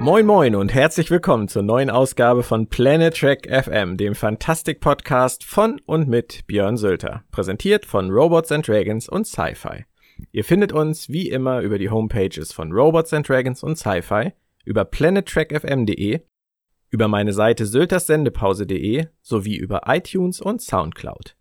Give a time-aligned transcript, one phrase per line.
[0.00, 5.78] Moin moin und herzlich willkommen zur neuen Ausgabe von Planet Trek FM, dem Fantastik-Podcast von
[5.84, 9.84] und mit Björn Sölter, präsentiert von Robots and Dragons und Sci-Fi.
[10.32, 14.32] Ihr findet uns wie immer über die Homepages von Robots and Dragons und Sci-Fi,
[14.64, 16.20] über planettrackfm.de,
[16.88, 21.36] über meine Seite sölterssendepause.de sowie über iTunes und Soundcloud.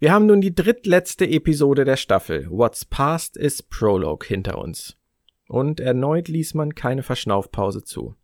[0.00, 4.98] Wir haben nun die drittletzte Episode der Staffel What's Past is Prologue hinter uns.
[5.52, 8.14] Und erneut ließ man keine Verschnaufpause zu.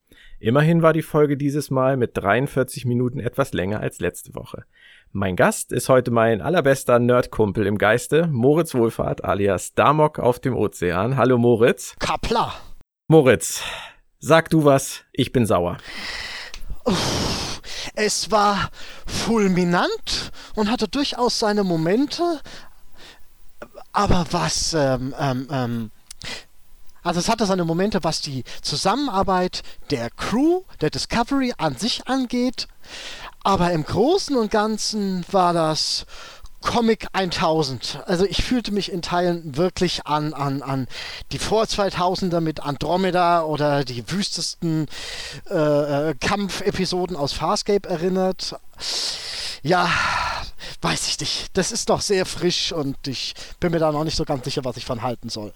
[0.40, 4.64] Immerhin war die Folge dieses Mal mit 43 Minuten etwas länger als letzte Woche.
[5.12, 10.56] Mein Gast ist heute mein allerbester Nerdkumpel im Geiste, Moritz Wohlfahrt alias Damok auf dem
[10.56, 11.18] Ozean.
[11.18, 11.96] Hallo Moritz.
[11.98, 12.54] Kapla.
[13.08, 13.62] Moritz,
[14.20, 15.76] sag du was, ich bin sauer.
[17.94, 18.70] Es war
[19.06, 22.40] fulminant und hatte durchaus seine Momente.
[23.92, 25.90] Aber was, ähm, ähm, ähm,
[27.08, 32.68] also es hatte seine Momente, was die Zusammenarbeit der Crew, der Discovery an sich angeht.
[33.42, 36.04] Aber im Großen und Ganzen war das
[36.60, 38.02] Comic 1000.
[38.04, 40.86] Also ich fühlte mich in Teilen wirklich an, an, an
[41.32, 44.86] die vor 2000er mit Andromeda oder die wüstesten
[45.48, 48.54] äh, äh, Kampfepisoden aus Farscape erinnert.
[49.62, 49.90] Ja,
[50.82, 51.46] weiß ich nicht.
[51.56, 54.66] Das ist doch sehr frisch und ich bin mir da noch nicht so ganz sicher,
[54.66, 55.54] was ich von halten soll.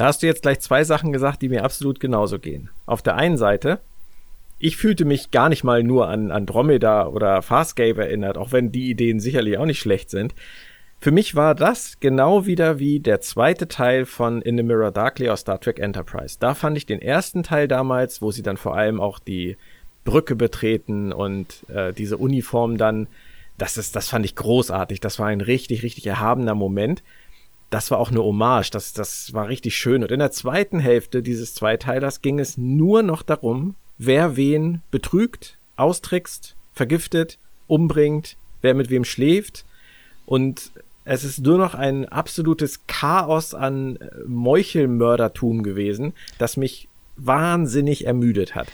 [0.00, 2.70] Da hast du jetzt gleich zwei Sachen gesagt, die mir absolut genauso gehen.
[2.86, 3.80] Auf der einen Seite
[4.60, 8.90] ich fühlte mich gar nicht mal nur an Andromeda oder Farscape erinnert, auch wenn die
[8.90, 10.34] Ideen sicherlich auch nicht schlecht sind.
[11.00, 15.30] Für mich war das genau wieder wie der zweite Teil von In the Mirror Darkly
[15.30, 16.36] aus Star Trek Enterprise.
[16.38, 19.56] Da fand ich den ersten Teil damals, wo sie dann vor allem auch die
[20.04, 23.06] Brücke betreten und äh, diese Uniform dann,
[23.56, 25.00] das ist, das fand ich großartig.
[25.00, 27.02] Das war ein richtig, richtig erhabener Moment.
[27.70, 28.70] Das war auch eine Hommage.
[28.70, 30.02] Das, das war richtig schön.
[30.02, 35.58] Und in der zweiten Hälfte dieses Zweiteilers ging es nur noch darum, wer wen betrügt,
[35.76, 39.64] austrickst, vergiftet, umbringt, wer mit wem schläft.
[40.26, 40.72] Und
[41.04, 48.54] es ist nur noch ein absolutes Chaos an äh, Meuchelmördertum gewesen, das mich wahnsinnig ermüdet
[48.54, 48.68] hat.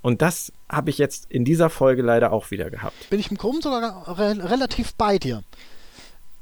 [0.00, 3.08] Und das habe ich jetzt in dieser Folge leider auch wieder gehabt.
[3.10, 5.44] Bin ich im Grunde sogar re relativ bei dir.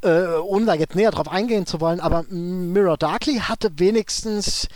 [0.02, 4.66] Äh, ohne da jetzt näher drauf eingehen zu wollen, aber Mirror Darkly hatte wenigstens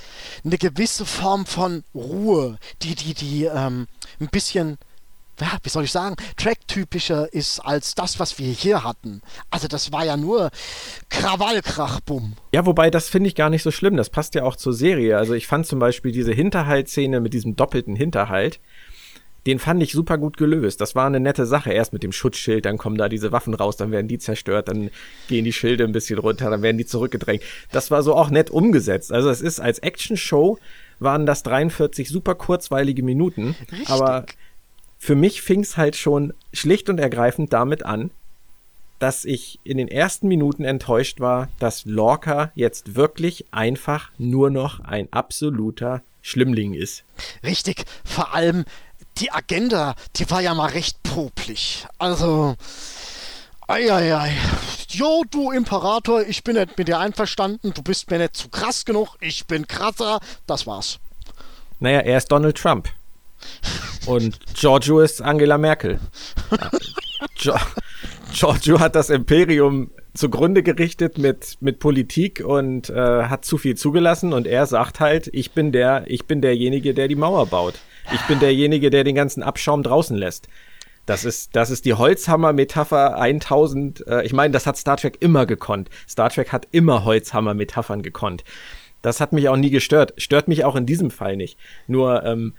[0.44, 3.86] eine gewisse Form von Ruhe, die, die, die ähm,
[4.20, 4.76] ein bisschen
[5.40, 9.20] ja, wie soll ich sagen, Track-typischer ist als das, was wir hier hatten.
[9.50, 10.50] Also das war ja nur
[11.08, 12.34] Krawallkrachbumm.
[12.52, 13.96] Ja, wobei das finde ich gar nicht so schlimm.
[13.96, 15.18] Das passt ja auch zur Serie.
[15.18, 18.60] Also ich fand zum Beispiel diese Hinterhaltszene mit diesem doppelten Hinterhalt,
[19.46, 20.80] den fand ich super gut gelöst.
[20.80, 21.72] Das war eine nette Sache.
[21.72, 24.90] Erst mit dem Schutzschild, dann kommen da diese Waffen raus, dann werden die zerstört, dann
[25.28, 27.42] gehen die Schilde ein bisschen runter, dann werden die zurückgedrängt.
[27.70, 29.12] Das war so auch nett umgesetzt.
[29.12, 30.58] Also es ist als Action-Show
[30.98, 33.54] waren das 43 super kurzweilige Minuten.
[33.70, 33.90] Richtig.
[33.90, 34.24] Aber
[34.98, 38.10] für mich fing es halt schon schlicht und ergreifend damit an,
[38.98, 44.80] dass ich in den ersten Minuten enttäuscht war, dass Lorca jetzt wirklich einfach nur noch
[44.80, 47.04] ein absoluter Schlimmling ist.
[47.42, 48.64] Richtig, vor allem
[49.18, 51.86] die Agenda, die war ja mal recht popelig.
[51.98, 52.56] Also,
[53.66, 54.36] eieiei.
[54.88, 58.84] Jo, du Imperator, ich bin nicht mit dir einverstanden, du bist mir nicht zu krass
[58.84, 60.98] genug, ich bin krasser, das war's.
[61.80, 62.88] Naja, er ist Donald Trump.
[64.06, 65.98] Und Giorgio ist Angela Merkel.
[68.32, 74.32] Giorgio hat das Imperium zugrunde gerichtet mit, mit Politik und äh, hat zu viel zugelassen
[74.32, 77.74] und er sagt halt, ich bin der, ich bin derjenige, der die Mauer baut.
[78.12, 80.48] Ich bin derjenige, der den ganzen Abschaum draußen lässt.
[81.06, 84.06] Das ist, das ist die Holzhammer-Metapher 1000.
[84.06, 85.90] Äh, ich meine, das hat Star Trek immer gekonnt.
[86.08, 88.44] Star Trek hat immer Holzhammer-Metaphern gekonnt.
[89.02, 90.14] Das hat mich auch nie gestört.
[90.16, 91.58] Stört mich auch in diesem Fall nicht.
[91.86, 92.54] Nur, ähm,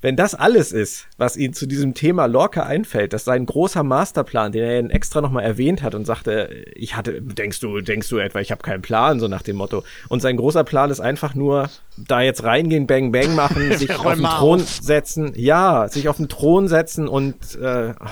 [0.00, 4.52] wenn das alles ist, was ihm zu diesem Thema Lorca einfällt, dass sein großer Masterplan,
[4.52, 8.38] den er extra nochmal erwähnt hat und sagte, ich hatte, denkst du, denkst du etwa,
[8.38, 9.82] ich habe keinen Plan, so nach dem Motto.
[10.08, 14.14] Und sein großer Plan ist einfach nur, da jetzt reingehen, Bang Bang machen, sich auf
[14.14, 14.78] den Thron auf.
[14.80, 18.06] setzen, ja, sich auf den Thron setzen und äh, oh.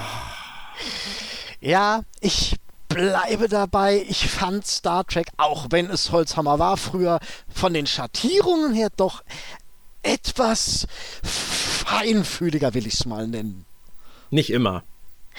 [1.60, 2.56] ja, ich
[2.88, 8.75] bleibe dabei, ich fand Star Trek, auch wenn es Holzhammer war früher, von den Schattierungen
[8.75, 9.22] her doch
[10.02, 10.87] etwas
[11.86, 13.64] feinfühliger, will ich es mal nennen.
[14.30, 14.84] Nicht immer.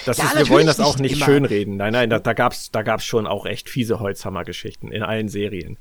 [0.05, 1.25] Das ja, ist, wir wollen das auch nicht immer.
[1.25, 1.77] schönreden.
[1.77, 5.27] Nein, nein, da, da gab es da gab's schon auch echt fiese Holzhammer-Geschichten in allen
[5.27, 5.77] Serien.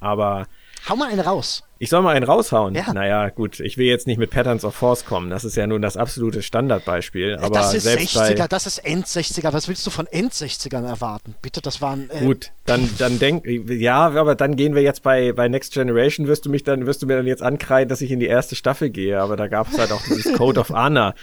[0.00, 0.46] Aber
[0.88, 1.62] Hau mal einen raus.
[1.78, 2.74] Ich soll mal einen raushauen.
[2.74, 2.92] Ja.
[2.92, 5.30] Naja, gut, ich will jetzt nicht mit Patterns of Force kommen.
[5.30, 7.38] Das ist ja nun das absolute Standardbeispiel.
[7.38, 9.52] Aber das ist selbst 60er, bei, das ist End-60er.
[9.52, 11.34] Was willst du von End-60ern erwarten?
[11.42, 12.08] Bitte, das waren.
[12.10, 16.28] Äh, Gut, dann, dann denk, ja, aber dann gehen wir jetzt bei, bei Next Generation,
[16.28, 18.54] wirst du mich dann, wirst du mir dann jetzt ankreiden, dass ich in die erste
[18.54, 21.14] Staffel gehe, aber da gab es halt auch dieses Code of Honor,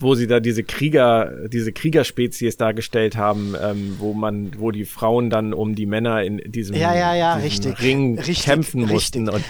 [0.00, 5.30] wo sie da diese Krieger, diese Kriegerspezies dargestellt haben, ähm, wo man, wo die Frauen
[5.30, 7.80] dann um die Männer in diesem, Ja, ja, ja, diesem richtig.
[7.82, 9.44] Ring Richtig, kämpfen mussten und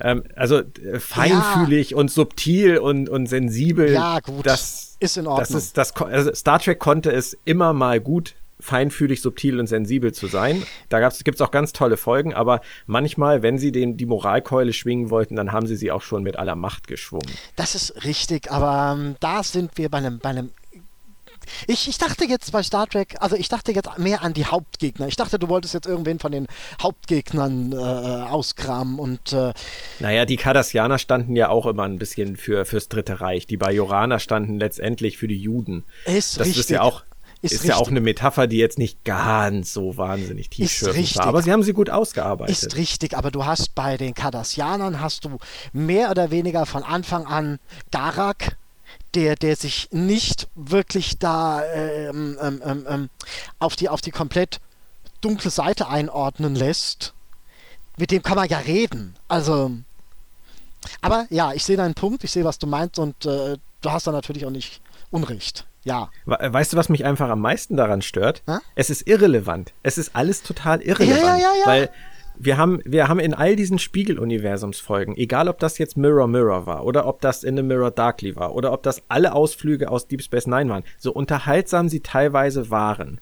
[0.00, 3.92] ähm, also äh, feinfühlig und subtil und, und sensibel.
[3.92, 4.46] Ja, gut.
[4.46, 5.58] Das Ist in das Ordnung.
[5.58, 10.26] ist das also Star Trek konnte es immer mal gut feinfühlig, subtil und sensibel zu
[10.26, 10.62] sein.
[10.88, 15.10] Da gibt es auch ganz tolle Folgen, aber manchmal, wenn sie den, die Moralkeule schwingen
[15.10, 17.30] wollten, dann haben sie sie auch schon mit aller Macht geschwungen.
[17.56, 20.50] Das ist richtig, aber ähm, da sind wir bei einem, bei einem.
[21.66, 25.08] Ich, ich dachte jetzt bei Star Trek, also ich dachte jetzt mehr an die Hauptgegner.
[25.08, 26.46] Ich dachte, du wolltest jetzt irgendwen von den
[26.80, 29.52] Hauptgegnern äh, auskramen und äh,
[30.00, 33.46] Naja, die Cardassianer standen ja auch immer ein bisschen für, fürs Dritte Reich.
[33.46, 35.84] Die Bajoraner standen letztendlich für die Juden.
[36.06, 36.60] ist Das richtig.
[36.60, 37.02] ist ja auch,
[37.44, 41.18] Ist ist, ja auch eine Metapher, die jetzt nicht ganz so wahnsinnig richtig.
[41.18, 41.26] war.
[41.26, 42.56] Aber sie haben sie gut ausgearbeitet.
[42.56, 45.38] Ist richtig, aber du hast bei den Cardassianern hast du
[45.74, 47.58] mehr oder weniger von Anfang an
[47.90, 48.56] Garak,
[49.14, 53.10] der, der sich nicht wirklich da ähm, ähm, ähm, ähm,
[53.58, 54.60] auf, die, auf die komplett
[55.20, 57.12] dunkle Seite einordnen lässt.
[57.98, 59.16] Mit dem kann man ja reden.
[59.28, 59.70] Also,
[61.02, 64.06] aber ja, ich sehe deinen Punkt, ich sehe, was du meinst und äh, du hast
[64.06, 64.80] da natürlich auch nicht
[65.10, 65.66] Unrecht.
[65.84, 66.10] Ja.
[66.26, 68.42] We- Weißt du, was mich einfach am meisten daran stört?
[68.46, 68.58] Hä?
[68.74, 69.72] Es ist irrelevant.
[69.82, 71.20] Es ist alles total irrelevant.
[71.22, 71.66] Ja, ja, ja, ja.
[71.66, 71.90] Weil
[72.36, 76.84] wir haben, wir haben in all diesen Spiegel-Universumsfolgen, egal ob das jetzt Mirror Mirror war
[76.84, 80.22] oder ob das in the Mirror Darkly war oder ob das alle Ausflüge aus Deep
[80.22, 83.20] Space Nine waren, so unterhaltsam sie teilweise waren,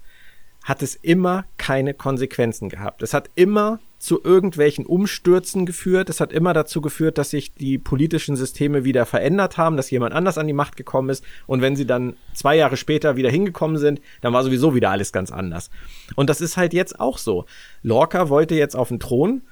[0.64, 3.03] hat es immer keine Konsequenzen gehabt.
[3.03, 6.11] Es hat immer zu irgendwelchen Umstürzen geführt.
[6.11, 10.12] Es hat immer dazu geführt, dass sich die politischen Systeme wieder verändert haben, dass jemand
[10.12, 11.25] anders an die Macht gekommen ist.
[11.47, 15.12] Und wenn sie dann zwei Jahre später wieder hingekommen sind, dann war sowieso wieder alles
[15.12, 15.70] ganz anders.
[16.17, 17.44] Und das ist halt jetzt auch so.
[17.85, 19.43] Lorca wollte jetzt auf den Thron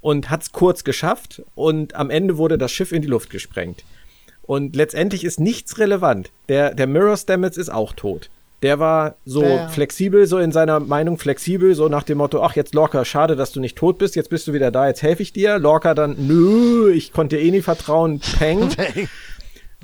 [0.00, 3.84] und hat es kurz geschafft und am Ende wurde das Schiff in die Luft gesprengt.
[4.42, 6.30] Und letztendlich ist nichts relevant.
[6.48, 8.30] Der, der Mirror Stamets ist auch tot.
[8.64, 12.56] Der war so Der- flexibel, so in seiner Meinung flexibel, so nach dem Motto, ach
[12.56, 15.22] jetzt Lorca, schade, dass du nicht tot bist, jetzt bist du wieder da, jetzt helfe
[15.22, 15.58] ich dir.
[15.58, 18.70] Lorca dann, nö, ich konnte dir eh nie vertrauen, Peng.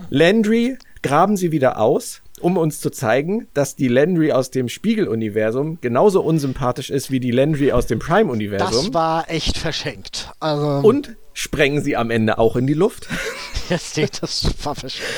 [0.08, 5.78] Landry graben sie wieder aus, um uns zu zeigen, dass die Landry aus dem Spiegel-Universum
[5.80, 8.84] genauso unsympathisch ist wie die Landry aus dem Prime-Universum.
[8.86, 10.30] Das war echt verschenkt.
[10.40, 13.08] Also, Und sprengen sie am Ende auch in die Luft.
[13.68, 15.10] jetzt steht das war verschenkt.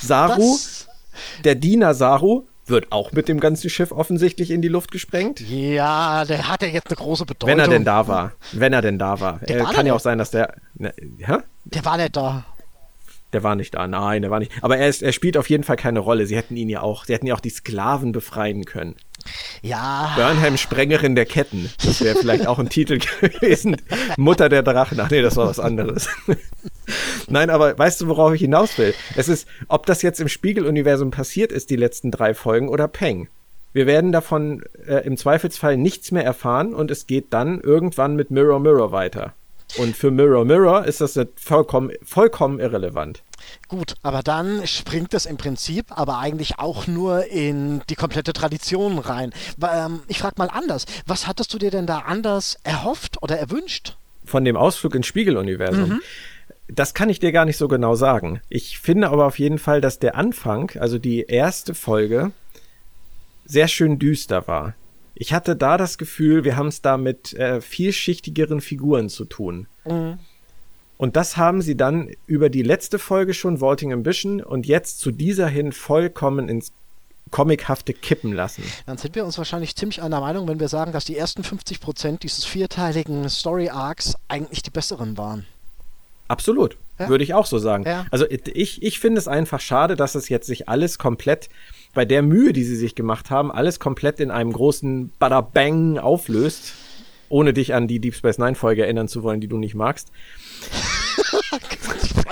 [0.00, 0.88] Saru, Das-
[1.44, 5.40] der Diener Saru, wird auch mit dem ganzen Schiff offensichtlich in die Luft gesprengt.
[5.40, 7.48] Ja, der hat ja jetzt eine große Bedeutung.
[7.48, 8.32] Wenn er denn da war.
[8.52, 9.38] Wenn er denn da war.
[9.40, 10.54] Der äh, war kann ja auch sein, dass der.
[10.74, 11.38] Ne, hä?
[11.64, 12.44] Der war nicht da.
[13.32, 13.86] Der war nicht da.
[13.86, 14.52] Nein, der war nicht.
[14.60, 16.26] Aber er, ist, er spielt auf jeden Fall keine Rolle.
[16.26, 18.96] Sie hätten ihn ja auch, sie hätten ja auch die Sklaven befreien können.
[19.62, 21.70] Ja, Burnham, Sprengerin der Ketten.
[21.84, 23.76] Das wäre vielleicht auch ein Titel gewesen.
[24.16, 24.98] Mutter der Drachen.
[25.00, 26.08] Ach nee, das war was anderes.
[27.28, 28.94] Nein, aber weißt du, worauf ich hinaus will?
[29.16, 33.28] Es ist, ob das jetzt im Spiegeluniversum passiert ist, die letzten drei Folgen, oder Peng.
[33.72, 38.30] Wir werden davon äh, im Zweifelsfall nichts mehr erfahren und es geht dann irgendwann mit
[38.30, 39.34] Mirror Mirror weiter.
[39.78, 43.22] Und für Mirror Mirror ist das vollkommen, vollkommen irrelevant.
[43.72, 48.98] Gut, aber dann springt es im Prinzip aber eigentlich auch nur in die komplette Tradition
[48.98, 49.32] rein.
[49.60, 50.84] Ähm, ich frage mal anders.
[51.06, 53.96] Was hattest du dir denn da anders erhofft oder erwünscht?
[54.24, 56.00] von dem Ausflug ins Spiegeluniversum.
[56.68, 58.40] Das kann ich dir gar nicht so genau sagen.
[58.48, 62.32] Ich finde aber auf jeden Fall, dass der Anfang, also die erste Folge,
[63.44, 64.74] sehr schön düster war.
[65.14, 69.66] Ich hatte da das Gefühl, wir haben es da mit äh, vielschichtigeren Figuren zu tun.
[71.02, 75.10] Und das haben sie dann über die letzte Folge schon, Vaulting Ambition, und jetzt zu
[75.10, 76.70] dieser hin vollkommen ins
[77.32, 78.62] Comichafte kippen lassen.
[78.86, 82.20] Dann sind wir uns wahrscheinlich ziemlich einer Meinung, wenn wir sagen, dass die ersten 50%
[82.20, 85.44] dieses vierteiligen Story Arcs eigentlich die besseren waren.
[86.28, 86.76] Absolut.
[87.00, 87.08] Ja.
[87.08, 87.82] Würde ich auch so sagen.
[87.84, 88.06] Ja.
[88.12, 91.48] Also ich, ich finde es einfach schade, dass es jetzt sich alles komplett,
[91.94, 96.74] bei der Mühe, die sie sich gemacht haben, alles komplett in einem großen Bada-Bang auflöst,
[97.28, 100.12] ohne dich an die Deep Space Nine Folge erinnern zu wollen, die du nicht magst.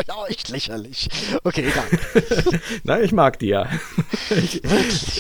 [0.09, 1.09] Ja echt lächerlich.
[1.45, 2.61] Okay, egal.
[2.85, 3.69] Nein, ich mag die ja.
[4.30, 4.62] Ich,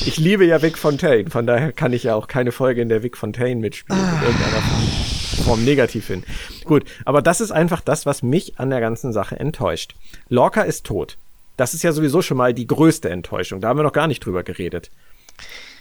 [0.06, 3.02] ich liebe ja Vic Fontaine, von daher kann ich ja auch keine Folge in der
[3.02, 4.62] Vic Fontaine mitspielen, in irgendeiner
[5.44, 6.24] Form negativ hin.
[6.64, 9.94] Gut, aber das ist einfach das, was mich an der ganzen Sache enttäuscht.
[10.28, 11.18] Lorca ist tot.
[11.56, 13.60] Das ist ja sowieso schon mal die größte Enttäuschung.
[13.60, 14.90] Da haben wir noch gar nicht drüber geredet.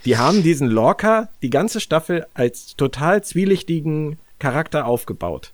[0.06, 5.54] Die haben diesen Lorca die ganze Staffel als total zwielichtigen Charakter aufgebaut.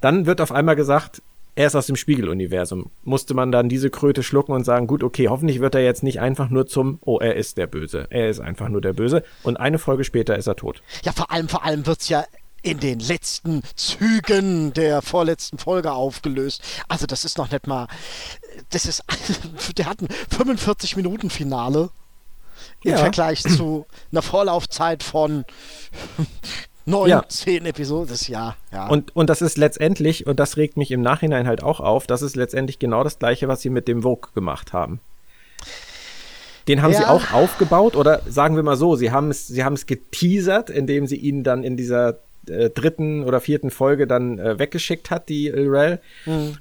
[0.00, 1.22] Dann wird auf einmal gesagt,
[1.56, 2.90] er ist aus dem Spiegeluniversum.
[3.02, 6.20] Musste man dann diese Kröte schlucken und sagen, gut, okay, hoffentlich wird er jetzt nicht
[6.20, 8.06] einfach nur zum, oh, er ist der Böse.
[8.10, 9.24] Er ist einfach nur der Böse.
[9.42, 10.82] Und eine Folge später ist er tot.
[11.02, 12.24] Ja, vor allem, vor allem wird's ja
[12.62, 16.62] in den letzten Zügen der vorletzten Folge aufgelöst.
[16.88, 17.88] Also das ist noch nicht mal,
[18.70, 19.02] das ist,
[19.78, 21.88] der hat ein 45 Minuten Finale
[22.82, 22.98] im Ja.
[22.98, 25.44] Vergleich zu einer Vorlaufzeit von
[26.86, 27.24] neun, Ja.
[27.28, 28.08] zehn Episoden.
[28.08, 28.88] Das ja, ja.
[28.88, 32.22] Und, und das ist letztendlich, und das regt mich im Nachhinein halt auch auf, das
[32.22, 35.00] ist letztendlich genau das gleiche, was sie mit dem Vogue gemacht haben.
[36.68, 37.10] Den haben sie Ja.
[37.10, 41.06] auch aufgebaut, oder sagen wir mal so, sie haben es, sie haben es geteasert, indem
[41.06, 45.48] sie ihn dann in dieser äh, dritten oder vierten Folge dann äh, weggeschickt hat, die
[45.48, 46.00] Lrel.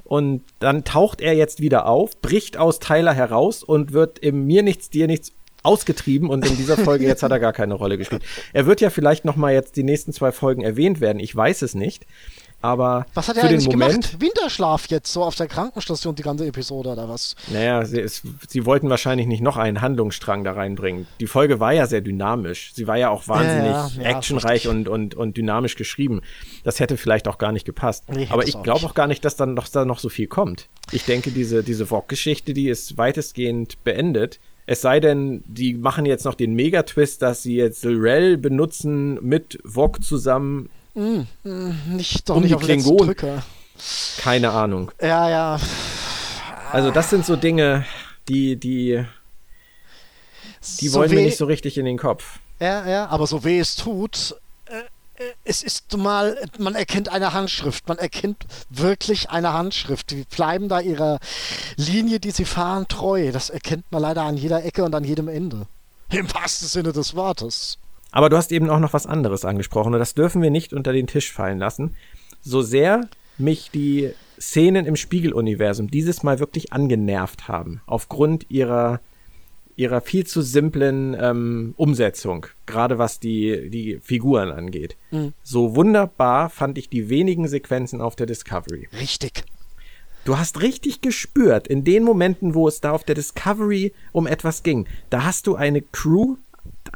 [0.04, 4.62] Und dann taucht er jetzt wieder auf, bricht aus Tyler heraus und wird im Mir
[4.64, 5.32] nichts, dir nichts
[5.66, 8.24] ausgetrieben und in dieser Folge jetzt hat er gar keine Rolle gespielt.
[8.54, 11.62] Er wird ja vielleicht noch mal jetzt die nächsten zwei Folgen erwähnt werden, ich weiß
[11.62, 12.06] es nicht,
[12.66, 14.22] aber was hat er für den Moment, gemacht?
[14.22, 17.36] Winterschlaf jetzt so auf der Krankenstation die ganze Episode oder was?
[17.52, 21.06] naja, sie, es, sie wollten wahrscheinlich nicht noch einen Handlungsstrang da reinbringen.
[21.20, 22.72] Die Folge war ja sehr dynamisch.
[22.74, 26.22] Sie war ja auch wahnsinnig Ja, ja, ja, actionreich und, und, und dynamisch geschrieben.
[26.64, 28.06] Das hätte vielleicht auch gar nicht gepasst.
[28.10, 30.68] Nee, Aber ich glaube auch gar nicht, dass dann noch, da noch so viel kommt.
[30.92, 34.40] Ich denke, diese, diese Vogue-Geschichte, die ist weitestgehend beendet.
[34.68, 39.60] Es sei denn, die machen jetzt noch den Megatwist, dass sie jetzt Lrel benutzen mit
[39.64, 40.70] Vogue zusammen.
[40.96, 43.06] Nicht doch Um nicht die auf.
[43.06, 43.44] Drücker.
[44.18, 44.92] Keine Ahnung.
[45.02, 45.60] Ja, ja.
[46.72, 47.86] Also das sind so Dinge,
[48.28, 49.06] die, die,
[50.80, 52.40] die wollen weh, mir nicht so richtig in den Kopf.
[52.60, 54.36] Ja, ja, aber so weh es tut,
[55.44, 60.12] es ist mal, man erkennt eine Handschrift, man erkennt wirklich eine Handschrift.
[60.12, 61.20] Die bleiben da ihrer
[61.78, 63.32] Linie, die sie fahren, treu.
[63.32, 65.68] Das erkennt man leider an jeder Ecke und an jedem Ende.
[66.10, 67.78] Im wahrsten Sinne des Wortes.
[68.12, 70.94] Aber du hast eben auch noch was anderes angesprochen und das dürfen wir nicht unter
[70.94, 71.96] den Tisch fallen lassen.
[72.42, 73.08] So sehr
[73.38, 79.02] mich die Szenen im Spiegeluniversum dieses Mal wirklich angenervt haben, aufgrund ihrer,
[79.76, 84.96] ihrer viel zu simplen ähm, Umsetzung, gerade was die, die Figuren angeht.
[85.44, 88.88] So wunderbar fand ich die wenigen Sequenzen auf der Discovery.
[89.00, 89.44] Richtig.
[90.24, 94.64] Du hast richtig gespürt, in den Momenten, wo es da auf der Discovery um etwas
[94.64, 96.38] ging, da hast du eine Crew,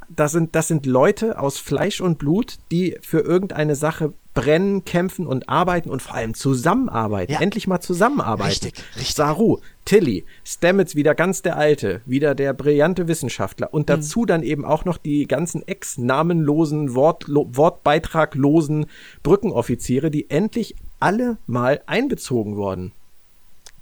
[0.09, 5.27] das sind, das sind Leute aus Fleisch und Blut, die für irgendeine Sache brennen, kämpfen
[5.27, 7.34] und arbeiten und vor allem zusammenarbeiten.
[7.34, 7.39] Ja.
[7.41, 8.50] Endlich mal zusammenarbeiten.
[8.50, 9.15] Richtig, richtig.
[9.15, 13.74] Saru, Tilly, Stamets wieder ganz der Alte, wieder der brillante Wissenschaftler Mhm.
[13.74, 18.86] und dazu dann eben auch noch die ganzen ex-namenlosen, wortbeitraglosen
[19.24, 22.91] Brückenoffiziere, die endlich alle mal einbezogen wurden.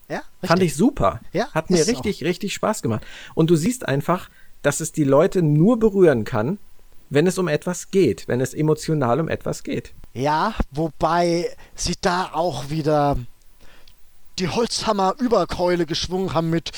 [0.10, 0.48] Ja, richtig.
[0.48, 1.22] Fand ich super.
[1.34, 3.06] Ja, Hat mir richtig, richtig Spaß gemacht.
[3.36, 4.30] Und du siehst einfach,
[4.62, 6.60] dass es die Leute nur berühren kann,
[7.10, 9.94] wenn es um etwas geht, wenn es emotional um etwas geht.
[10.18, 13.18] Ja, wobei sie da auch wieder
[14.40, 16.72] die Holzhammer-Überkeule geschwungen haben mit,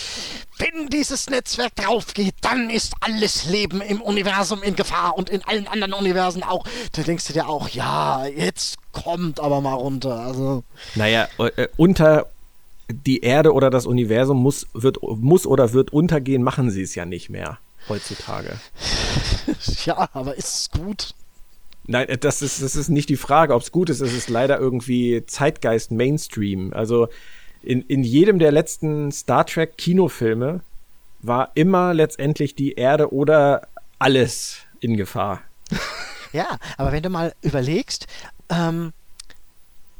[0.57, 5.69] wenn dieses Netzwerk draufgeht, dann ist alles Leben im Universum in Gefahr und in allen
[5.69, 6.65] anderen Universen auch.
[6.91, 10.19] Da denkst du dir auch, ja, jetzt kommt aber mal runter.
[10.19, 10.63] Also,
[10.95, 12.25] Naja, äh, unter
[12.89, 17.05] die Erde oder das Universum muss, wird, muss oder wird untergehen, machen sie es ja
[17.05, 18.59] nicht mehr heutzutage.
[19.85, 21.13] ja, aber ist es gut?
[21.89, 23.99] Nein, äh, das ist, das ist nicht die Frage, ob es gut ist.
[23.99, 26.71] Es ist leider irgendwie Zeitgeist Mainstream.
[26.71, 27.09] Also
[27.63, 30.61] in, in jedem der letzten Star Trek Kinofilme
[31.21, 33.67] war immer letztendlich die Erde oder
[33.97, 35.41] alles in Gefahr.
[36.31, 38.05] Ja, aber wenn du mal überlegst,
[38.49, 38.93] ähm,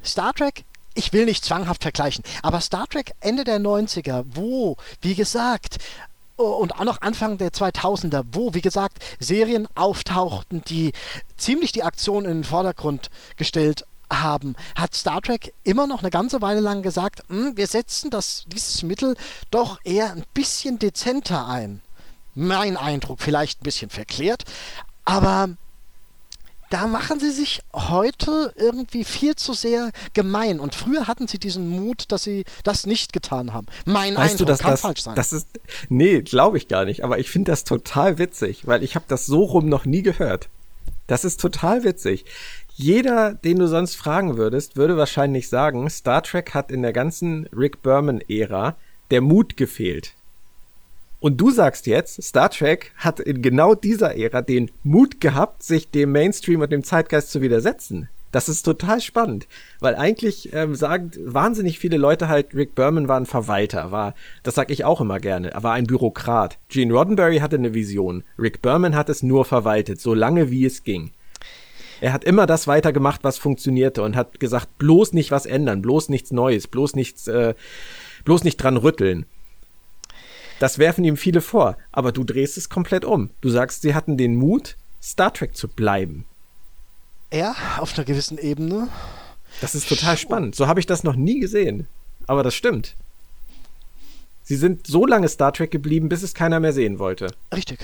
[0.06, 5.16] Star Trek, ich will nicht zwanghaft vergleichen, aber Star Trek Ende der 90er, wo, wie
[5.16, 5.80] gesagt,
[6.44, 10.94] und auch noch Anfang der 2000er, wo, wie gesagt, Serien auftauchten, die
[11.38, 16.42] ziemlich die Aktion in den Vordergrund gestellt haben, hat Star Trek immer noch eine ganze
[16.42, 19.16] Weile lang gesagt, "Hm, wir setzen das, dieses Mittel
[19.52, 21.82] doch eher ein bisschen dezenter ein.
[22.34, 24.46] Mein Eindruck, vielleicht ein bisschen verklärt,
[25.06, 25.50] aber
[26.70, 30.60] da machen sie sich heute irgendwie viel zu sehr gemein.
[30.60, 33.68] Und früher hatten sie diesen Mut, dass sie das nicht getan haben.
[33.86, 35.16] Mein Weißt Eindruck du, dass kann das, falsch sein.
[35.16, 35.48] das ist,
[35.90, 39.26] nee, glaube ich gar nicht, aber ich finde das total witzig, weil ich habe das
[39.26, 40.50] so rum noch nie gehört.
[41.08, 42.26] Das ist total witzig.
[42.76, 47.48] Jeder, den du sonst fragen würdest, würde wahrscheinlich sagen, Star Trek hat in der ganzen
[47.48, 48.78] Rick Berman-Ära
[49.12, 50.14] der Mut gefehlt.
[51.20, 55.92] Und du sagst jetzt, Star Trek hat in genau dieser Ära den Mut gehabt, sich
[55.92, 58.08] dem Mainstream und dem Zeitgeist zu widersetzen.
[58.32, 59.48] Das ist total spannend,
[59.80, 64.54] weil eigentlich ähm, sagen wahnsinnig viele Leute halt, Rick Berman war ein Verwalter, war, das
[64.54, 66.60] sag ich auch immer gerne, er war ein Bürokrat.
[66.70, 70.84] Gene Roddenberry hatte eine Vision, Rick Berman hat es nur verwaltet, so lange wie es
[70.84, 71.12] ging.
[72.02, 76.10] Er hat immer das weitergemacht, was funktionierte und hat gesagt, bloß nicht was ändern, bloß
[76.10, 77.56] nichts Neues, bloß nichts, äh,
[78.26, 79.26] bloß nicht dran rütteln.
[80.60, 83.30] Das werfen ihm viele vor, aber du drehst es komplett um.
[83.42, 86.26] Du sagst, sie hatten den Mut, Star Trek zu bleiben.
[87.32, 88.90] Ja, auf einer gewissen Ebene.
[89.62, 90.56] Das ist total spannend.
[90.56, 91.88] So habe ich das noch nie gesehen.
[92.28, 92.96] Aber das stimmt.
[94.44, 97.28] Sie sind so lange Star Trek geblieben, bis es keiner mehr sehen wollte.
[97.56, 97.80] Richtig.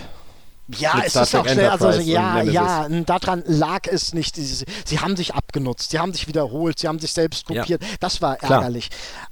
[0.67, 4.35] Ja, es ist auch schnell, also ja, ja, daran lag es nicht.
[4.35, 7.83] Sie, sie, haben sich abgenutzt, sie haben sich wiederholt, sie haben sich selbst kopiert.
[7.83, 7.89] Ja.
[7.99, 8.89] Das war ärgerlich.
[8.89, 9.29] Klar.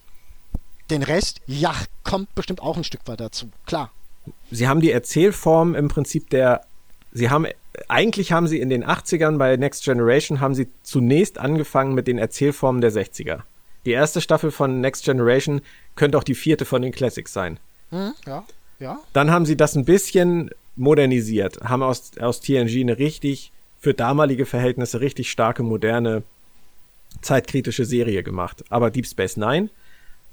[0.90, 1.74] Den Rest, ja,
[2.04, 3.92] kommt bestimmt auch ein Stück weit dazu, klar.
[4.52, 6.62] Sie haben die Erzählform im Prinzip der,
[7.12, 7.48] sie haben,
[7.88, 12.18] eigentlich haben sie in den 80ern bei Next Generation, haben sie zunächst angefangen mit den
[12.18, 13.42] Erzählformen der 60er.
[13.86, 15.62] Die erste Staffel von Next Generation
[15.96, 17.60] könnte auch die vierte von den Classics sein.
[17.90, 18.46] Hm, ja,
[18.80, 19.00] ja.
[19.12, 24.46] Dann haben sie das ein bisschen modernisiert, haben aus, aus TNG eine richtig, für damalige
[24.46, 26.24] Verhältnisse richtig starke, moderne,
[27.22, 28.64] zeitkritische Serie gemacht.
[28.70, 29.70] Aber Deep Space Nine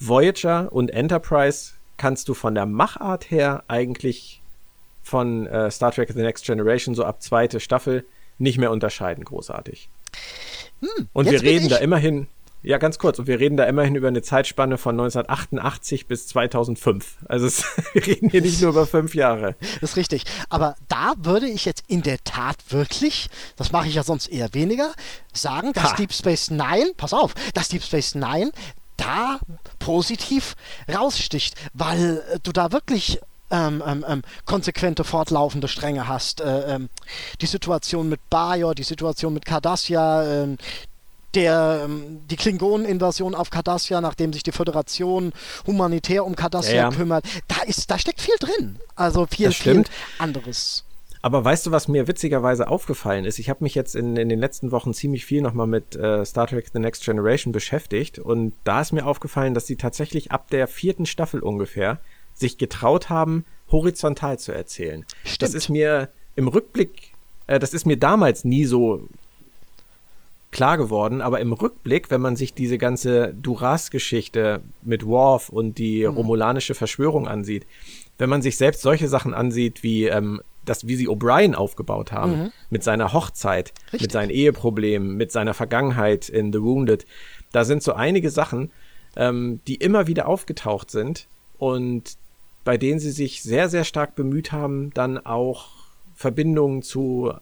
[0.01, 4.41] Voyager und Enterprise kannst du von der Machart her eigentlich
[5.03, 8.07] von äh, Star Trek The Next Generation so ab zweite Staffel
[8.39, 9.89] nicht mehr unterscheiden, großartig.
[10.81, 12.27] Hm, und wir reden da immerhin,
[12.63, 17.19] ja, ganz kurz, und wir reden da immerhin über eine Zeitspanne von 1988 bis 2005.
[17.29, 19.57] Also es, wir reden hier nicht nur über fünf Jahre.
[19.81, 20.25] Das ist richtig.
[20.49, 24.55] Aber da würde ich jetzt in der Tat wirklich, das mache ich ja sonst eher
[24.55, 24.93] weniger,
[25.35, 25.97] sagen, dass ha.
[25.97, 28.53] Deep Space Nine, pass auf, dass Deep Space Nine
[29.01, 29.41] da
[29.79, 30.55] positiv
[30.93, 36.41] raussticht, weil äh, du da wirklich ähm, ähm, ähm, konsequente, fortlaufende Stränge hast.
[36.41, 36.89] Äh, ähm,
[37.41, 40.57] die Situation mit Bajor, die Situation mit Cardassia, äh,
[41.35, 45.33] der, ähm, die Klingonen-Invasion auf Cardassia, nachdem sich die Föderation
[45.67, 46.91] humanitär um Cardassia ja, ja.
[46.91, 48.79] kümmert, da, ist, da steckt viel drin.
[48.97, 49.85] Also viel, viel
[50.19, 50.85] anderes.
[51.23, 53.39] Aber weißt du, was mir witzigerweise aufgefallen ist?
[53.39, 56.47] Ich habe mich jetzt in, in den letzten Wochen ziemlich viel nochmal mit äh, Star
[56.47, 60.67] Trek The Next Generation beschäftigt und da ist mir aufgefallen, dass sie tatsächlich ab der
[60.67, 61.99] vierten Staffel ungefähr
[62.35, 65.05] sich getraut haben, horizontal zu erzählen.
[65.25, 65.43] Stimmt.
[65.43, 67.13] Das ist mir im Rückblick,
[67.47, 69.07] äh, das ist mir damals nie so
[70.51, 76.07] klar geworden, aber im Rückblick, wenn man sich diese ganze Duras-Geschichte mit Worf und die
[76.07, 76.15] mhm.
[76.15, 77.67] romulanische Verschwörung ansieht,
[78.19, 82.45] wenn man sich selbst solche Sachen ansieht wie ähm, das, wie sie O'Brien aufgebaut haben,
[82.45, 82.53] mhm.
[82.71, 84.03] mit seiner Hochzeit, Richtig.
[84.03, 87.07] mit seinen Eheproblemen, mit seiner Vergangenheit in The Wounded.
[87.51, 88.71] Da sind so einige Sachen,
[89.17, 91.27] ähm, die immer wieder aufgetaucht sind
[91.59, 92.17] und
[92.65, 95.71] bei denen sie sich sehr, sehr stark bemüht haben, dann auch
[96.15, 97.33] Verbindungen zu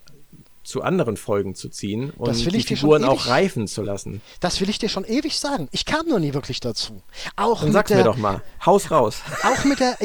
[0.69, 4.21] zu anderen Folgen zu ziehen und die Figuren auch reifen zu lassen.
[4.41, 5.69] Das will ich dir schon ewig sagen.
[5.73, 7.03] Ich kam nur nie wirklich dazu.
[7.37, 8.43] Auch Dann sag's der, mir doch mal.
[8.65, 9.23] Haus raus.
[9.43, 9.97] Auch mit der,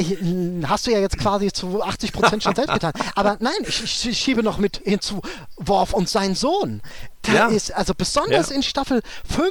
[0.66, 2.92] hast du ja jetzt quasi zu 80 Prozent schon selbst getan.
[3.14, 5.20] Aber nein, ich, ich, schiebe noch mit hinzu
[5.56, 6.80] Worf und sein Sohn.
[7.22, 7.46] Da ja.
[7.48, 8.56] ist, also besonders ja.
[8.56, 9.48] in Staffel 5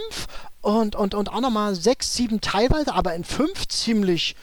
[0.62, 4.36] und, und, und auch nochmal 6, 7 teilweise, aber in 5 ziemlich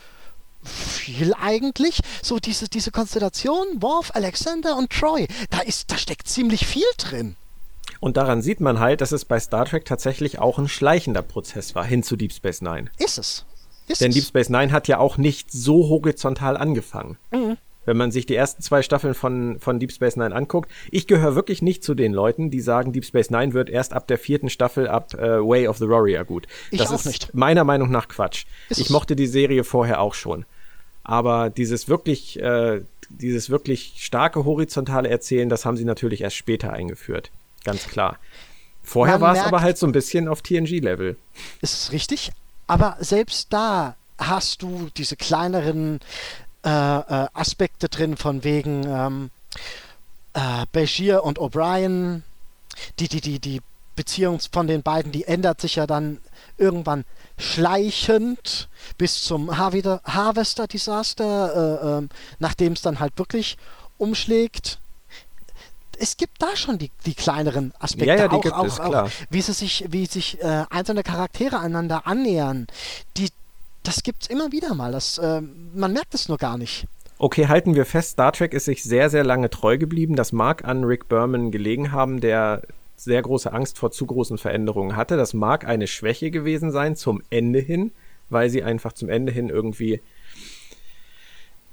[0.64, 2.00] viel eigentlich.
[2.22, 7.36] So diese, diese Konstellation, Worf, Alexander und Troy, da, ist, da steckt ziemlich viel drin.
[8.00, 11.74] Und daran sieht man halt, dass es bei Star Trek tatsächlich auch ein schleichender Prozess
[11.74, 12.90] war, hin zu Deep Space Nine.
[12.98, 13.44] Ist es.
[13.88, 14.14] Ist Denn es.
[14.14, 17.18] Deep Space Nine hat ja auch nicht so horizontal angefangen.
[17.30, 17.56] Mhm.
[17.90, 21.34] Wenn man sich die ersten zwei Staffeln von, von Deep Space Nine anguckt, ich gehöre
[21.34, 24.48] wirklich nicht zu den Leuten, die sagen, Deep Space Nine wird erst ab der vierten
[24.48, 26.46] Staffel ab äh, Way of the Warrior gut.
[26.70, 27.34] Ich das ist nicht.
[27.34, 28.44] meiner Meinung nach Quatsch.
[28.68, 30.44] Ist ich mochte die Serie vorher auch schon.
[31.02, 36.72] Aber dieses wirklich, äh, dieses wirklich starke horizontale Erzählen, das haben sie natürlich erst später
[36.72, 37.32] eingeführt.
[37.64, 38.20] Ganz klar.
[38.84, 41.16] Vorher war es aber halt so ein bisschen auf TNG-Level.
[41.60, 42.30] Ist richtig,
[42.68, 45.98] aber selbst da hast du diese kleineren
[46.64, 49.30] äh, äh, Aspekte drin, von wegen ähm,
[50.34, 52.22] äh, Bashir und O'Brien,
[52.98, 53.60] die, die, die, die
[53.96, 56.18] Beziehung von den beiden, die ändert sich ja dann
[56.56, 57.04] irgendwann
[57.38, 58.68] schleichend
[58.98, 63.56] bis zum Harvester-Desaster, äh, äh, nachdem es dann halt wirklich
[63.98, 64.78] umschlägt.
[65.98, 68.80] Es gibt da schon die, die kleineren Aspekte, ja, ja, die auch, gibt auch, es,
[68.80, 72.68] auch, wie sie sich, wie sich äh, einzelne Charaktere einander annähern.
[73.16, 73.28] Die,
[73.96, 74.92] das es immer wieder mal.
[74.92, 75.40] Das, äh,
[75.74, 76.86] man merkt es nur gar nicht.
[77.18, 80.16] Okay, halten wir fest, Star Trek ist sich sehr, sehr lange treu geblieben.
[80.16, 82.62] Das mag an Rick Berman gelegen haben, der
[82.96, 85.16] sehr große Angst vor zu großen Veränderungen hatte.
[85.16, 87.92] Das mag eine Schwäche gewesen sein zum Ende hin,
[88.28, 90.00] weil sie einfach zum Ende hin irgendwie,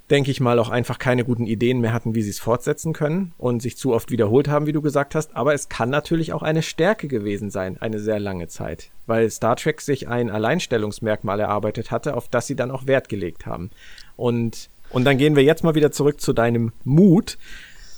[0.09, 3.33] denke ich mal, auch einfach keine guten Ideen mehr hatten, wie sie es fortsetzen können
[3.37, 5.35] und sich zu oft wiederholt haben, wie du gesagt hast.
[5.35, 9.57] Aber es kann natürlich auch eine Stärke gewesen sein, eine sehr lange Zeit, weil Star
[9.57, 13.69] Trek sich ein Alleinstellungsmerkmal erarbeitet hatte, auf das sie dann auch Wert gelegt haben.
[14.15, 17.37] Und, und dann gehen wir jetzt mal wieder zurück zu deinem Mut.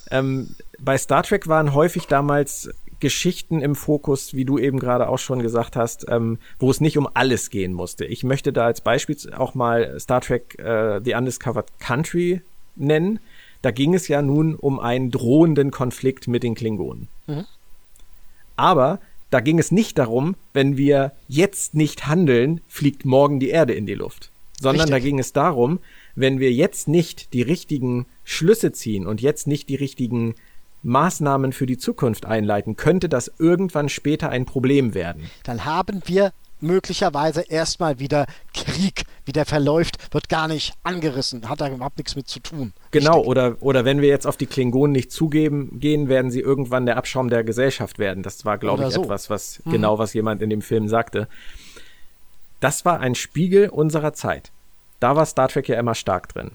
[0.09, 2.69] Ähm, bei Star Trek waren häufig damals
[2.99, 6.97] Geschichten im Fokus, wie du eben gerade auch schon gesagt hast, ähm, wo es nicht
[6.97, 8.05] um alles gehen musste.
[8.05, 12.41] Ich möchte da als Beispiel auch mal Star Trek äh, The Undiscovered Country
[12.75, 13.19] nennen.
[13.61, 17.07] Da ging es ja nun um einen drohenden Konflikt mit den Klingonen.
[17.27, 17.45] Mhm.
[18.55, 23.73] Aber da ging es nicht darum, wenn wir jetzt nicht handeln, fliegt morgen die Erde
[23.73, 24.31] in die Luft.
[24.59, 24.95] Sondern Richtig.
[24.95, 25.79] da ging es darum,
[26.15, 30.35] wenn wir jetzt nicht die richtigen Schlüsse ziehen und jetzt nicht die richtigen
[30.83, 35.29] Maßnahmen für die Zukunft einleiten, könnte das irgendwann später ein Problem werden.
[35.43, 39.03] Dann haben wir möglicherweise erstmal wieder Krieg.
[39.25, 42.73] Wie der verläuft, wird gar nicht angerissen, hat da überhaupt nichts mit zu tun.
[42.91, 46.85] Genau, oder, oder wenn wir jetzt auf die Klingonen nicht zugeben gehen, werden sie irgendwann
[46.85, 48.23] der Abschaum der Gesellschaft werden.
[48.23, 49.03] Das war, glaube ich, so.
[49.03, 49.71] etwas, was mhm.
[49.71, 51.27] genau was jemand in dem Film sagte.
[52.59, 54.51] Das war ein Spiegel unserer Zeit.
[54.99, 56.51] Da war Star Trek ja immer stark drin.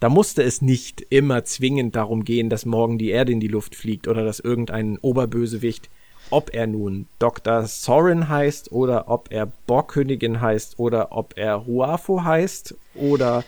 [0.00, 3.74] Da musste es nicht immer zwingend darum gehen, dass morgen die Erde in die Luft
[3.74, 5.90] fliegt oder dass irgendein Oberbösewicht,
[6.30, 7.66] ob er nun Dr.
[7.66, 13.44] Sorin heißt oder ob er Borgkönigin heißt oder ob er Huafo heißt oder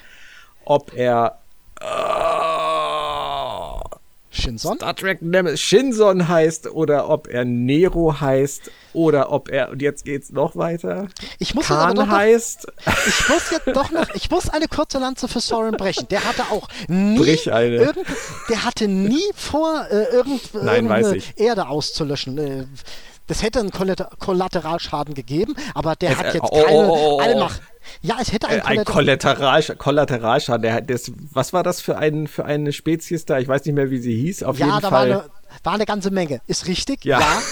[0.65, 1.39] ob er
[1.81, 2.52] äh,
[4.43, 4.77] Shinson?
[4.77, 5.21] Star Trek
[5.55, 11.07] Shinson heißt oder ob er Nero heißt oder ob er, und jetzt geht's noch weiter,
[11.39, 12.67] ich muss Khan noch, heißt.
[13.07, 16.09] Ich muss jetzt doch noch, ich muss eine kurze Lanze für Soren brechen.
[16.09, 17.77] Der hatte auch nie, Brich eine.
[17.77, 18.07] Irgend,
[18.49, 22.39] der hatte nie vor, äh, irgend, Nein, irgendeine Erde auszulöschen.
[22.39, 22.67] Äh,
[23.27, 27.61] das hätte einen Kollateralschaden gegeben, aber der es, hat jetzt oh, keine oh, oh, Allmacht.
[28.01, 30.63] Ja, es hätte einen äh, ein Kollateral, Kollateralschaden.
[30.63, 33.39] Der, das, was war das für, ein, für eine Spezies da?
[33.39, 34.43] Ich weiß nicht mehr, wie sie hieß.
[34.43, 35.11] Auf ja, jeden da Fall.
[35.11, 35.31] War eine,
[35.63, 36.41] war eine ganze Menge.
[36.47, 37.05] Ist richtig?
[37.05, 37.21] Ja.
[37.21, 37.43] ja.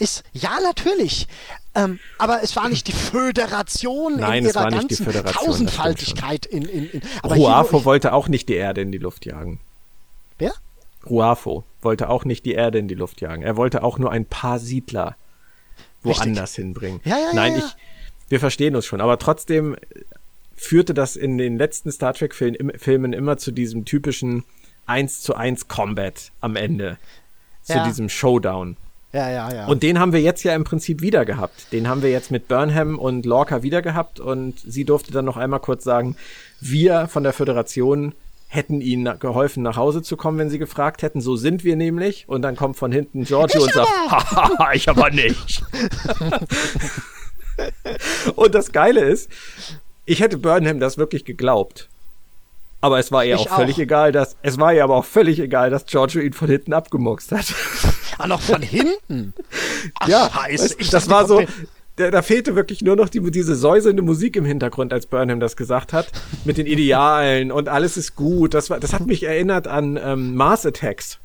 [0.00, 1.28] Ist, ja, natürlich.
[1.74, 6.46] Ähm, aber es war nicht die Föderation Nein, in ihrer ganzen Tausendfaltigkeit.
[6.46, 9.60] In, in, in, aber Ruafo wollte auch nicht die Erde in die Luft jagen.
[10.38, 10.52] Wer?
[11.08, 13.42] Ruafo wollte auch nicht die Erde in die Luft jagen.
[13.42, 15.16] Er wollte auch nur ein paar Siedler
[16.02, 16.64] woanders Richtig.
[16.64, 17.00] hinbringen.
[17.04, 17.76] Ja, ja, Nein, ja, ich,
[18.28, 19.76] wir verstehen uns schon, aber trotzdem
[20.54, 24.44] führte das in den letzten Star Trek-Filmen immer zu diesem typischen
[24.86, 26.98] 1 zu 1 Combat am Ende.
[27.62, 28.76] Zu diesem Showdown.
[29.14, 29.66] Ja, ja, ja.
[29.66, 31.72] Und den haben wir jetzt ja im Prinzip wieder gehabt.
[31.72, 35.36] Den haben wir jetzt mit Burnham und Lorca wieder gehabt und sie durfte dann noch
[35.36, 36.16] einmal kurz sagen,
[36.60, 38.14] wir von der Föderation
[38.54, 41.20] hätten ihnen geholfen, nach Hause zu kommen, wenn sie gefragt hätten.
[41.20, 42.28] So sind wir nämlich.
[42.28, 45.62] Und dann kommt von hinten Giorgio und sagt, haha, ich aber nicht.
[48.36, 49.30] und das Geile ist,
[50.04, 51.88] ich hätte Burnham das wirklich geglaubt.
[52.80, 55.40] Aber es war ihr auch, auch völlig egal, dass es war ihr aber auch völlig
[55.40, 57.46] egal, dass Giorgio ihn von hinten abgemuckst hat.
[58.18, 59.32] Ah, noch von hinten?
[60.00, 60.76] Ach, ja, Scheiße.
[60.78, 61.42] Ich das war so,
[61.96, 65.56] da, da, fehlte wirklich nur noch die, diese säuselnde Musik im Hintergrund, als Burnham das
[65.56, 66.10] gesagt hat,
[66.44, 68.54] mit den Idealen und alles ist gut.
[68.54, 71.20] Das, war, das hat mich erinnert an ähm, Mars Attacks.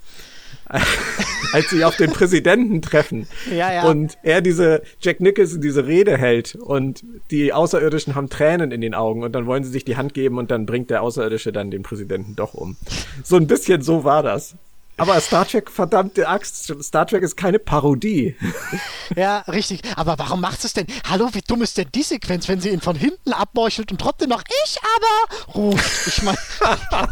[1.54, 3.90] als sie auf den Präsidenten treffen ja, ja.
[3.90, 8.94] und er diese Jack Nicholson diese Rede hält und die Außerirdischen haben Tränen in den
[8.94, 11.72] Augen und dann wollen sie sich die Hand geben und dann bringt der Außerirdische dann
[11.72, 12.78] den Präsidenten doch um.
[13.24, 14.56] So ein bisschen so war das.
[15.00, 18.36] Aber Star Trek, verdammte Axt, Star Trek ist keine Parodie.
[19.16, 19.82] Ja, richtig.
[19.96, 20.86] Aber warum macht es denn?
[21.10, 24.30] Hallo, wie dumm ist denn die Sequenz, wenn sie ihn von hinten abmeuchelt und trotzdem
[24.30, 26.08] noch ich aber ruft?
[26.08, 26.38] Ich meine.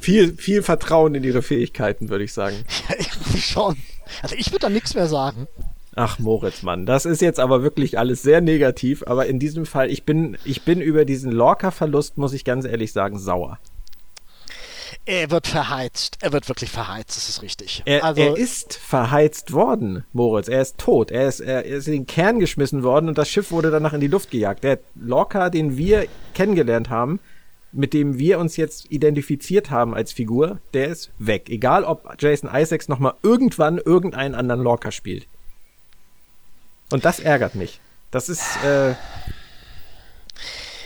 [0.00, 2.64] viel, viel Vertrauen in ihre Fähigkeiten, würde ich sagen.
[2.88, 3.76] Ja, irgendwie schon.
[4.22, 5.48] Also ich würde da nichts mehr sagen.
[5.96, 9.02] Ach, Moritz, Mann, das ist jetzt aber wirklich alles sehr negativ.
[9.06, 12.92] Aber in diesem Fall, ich bin, ich bin über diesen Lorca-Verlust, muss ich ganz ehrlich
[12.92, 13.58] sagen, sauer.
[15.04, 16.18] Er wird verheizt.
[16.20, 17.82] Er wird wirklich verheizt, das ist richtig.
[17.86, 20.48] Er, also, er ist verheizt worden, Moritz.
[20.48, 21.10] Er ist tot.
[21.10, 24.00] Er ist, er ist in den Kern geschmissen worden und das Schiff wurde danach in
[24.00, 24.64] die Luft gejagt.
[24.64, 27.20] Der Lorca, den wir kennengelernt haben,
[27.72, 31.48] mit dem wir uns jetzt identifiziert haben als Figur, der ist weg.
[31.48, 35.26] Egal, ob Jason Isaacs nochmal irgendwann irgendeinen anderen Lorca spielt.
[36.90, 37.80] Und das ärgert mich.
[38.10, 38.94] Das ist äh,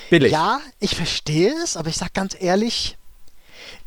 [0.08, 0.32] billig.
[0.32, 2.96] Ja, ich verstehe es, aber ich sag ganz ehrlich,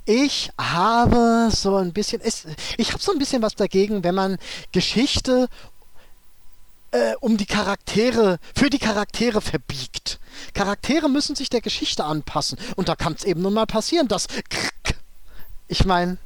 [0.05, 2.45] ich habe so ein bisschen, es,
[2.77, 4.37] ich habe so ein bisschen was dagegen, wenn man
[4.71, 5.47] Geschichte
[6.91, 10.19] äh, um die Charaktere, für die Charaktere verbiegt.
[10.53, 12.57] Charaktere müssen sich der Geschichte anpassen.
[12.75, 14.27] Und da kann es eben nun mal passieren, dass.
[15.67, 16.17] Ich meine.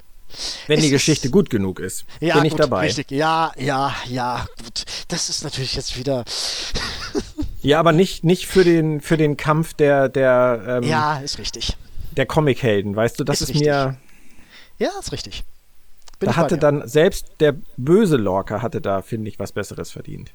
[0.67, 2.87] Wenn die Geschichte ist, gut genug ist, ja, bin ich gut, dabei.
[2.87, 3.11] Richtig.
[3.11, 4.83] Ja, ja, ja, gut.
[5.07, 6.25] Das ist natürlich jetzt wieder.
[7.61, 10.09] ja, aber nicht, nicht für, den, für den Kampf der.
[10.09, 11.77] der ähm, ja, ist richtig.
[12.17, 13.97] Der Comichelden, weißt du, das ist, ist mir.
[14.80, 15.43] Ja, ist richtig.
[16.19, 20.32] Bin da hatte dann selbst der böse Lorca hatte da, finde ich, was Besseres verdient.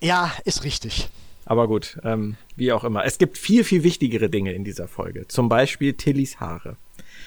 [0.00, 1.08] Ja, ist richtig.
[1.44, 3.04] Aber gut, ähm, wie auch immer.
[3.04, 5.26] Es gibt viel, viel wichtigere Dinge in dieser Folge.
[5.28, 6.76] Zum Beispiel Tillys Haare.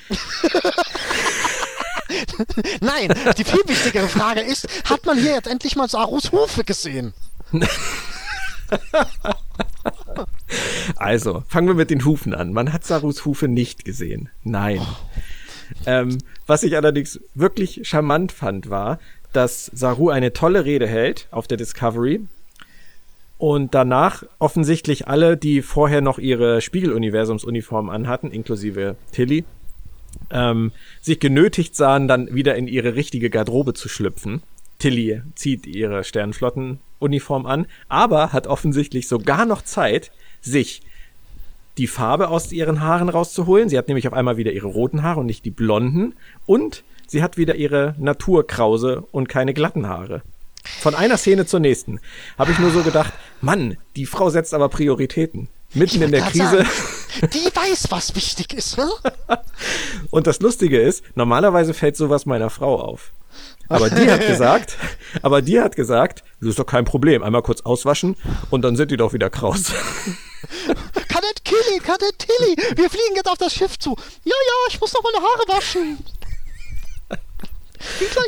[2.81, 7.13] Nein, die viel wichtigere Frage ist, hat man hier jetzt endlich mal Sarus Hufe gesehen?
[10.97, 12.53] Also, fangen wir mit den Hufen an.
[12.53, 14.29] Man hat Sarus Hufe nicht gesehen.
[14.43, 14.81] Nein.
[15.85, 16.17] Ähm,
[16.47, 18.99] was ich allerdings wirklich charmant fand, war,
[19.33, 22.21] dass Saru eine tolle Rede hält auf der Discovery
[23.37, 29.45] und danach offensichtlich alle, die vorher noch ihre Spiegeluniversumsuniformen anhatten, inklusive Tilly,
[30.29, 34.43] ähm, sich genötigt sahen, dann wieder in ihre richtige Garderobe zu schlüpfen.
[34.77, 36.03] Tilly zieht ihre
[37.01, 40.11] Sternenflottenuniform an, aber hat offensichtlich sogar noch Zeit,
[40.41, 40.81] sich
[41.77, 43.69] die Farbe aus ihren Haaren rauszuholen.
[43.69, 46.13] Sie hat nämlich auf einmal wieder ihre roten Haare und nicht die blonden.
[46.45, 50.21] Und sie hat wieder ihre Naturkrause und keine glatten Haare.
[50.63, 51.99] Von einer Szene zur nächsten
[52.37, 55.47] habe ich nur so gedacht, Mann, die Frau setzt aber Prioritäten.
[55.73, 56.65] Mitten in der Krise.
[56.65, 56.69] Sagen,
[57.33, 58.77] die weiß, was wichtig ist.
[58.77, 58.89] Ne?
[60.11, 63.13] und das Lustige ist, normalerweise fällt sowas meiner Frau auf.
[63.69, 64.77] Aber die hat gesagt,
[65.21, 68.15] aber die hat gesagt, das ist doch kein Problem, einmal kurz auswaschen
[68.49, 69.71] und dann sind die doch wieder kraus.
[71.07, 73.95] Kadett Killy, Kadett Tilly, wir fliegen jetzt auf das Schiff zu.
[74.23, 75.99] Ja, ja, ich muss noch meine Haare waschen.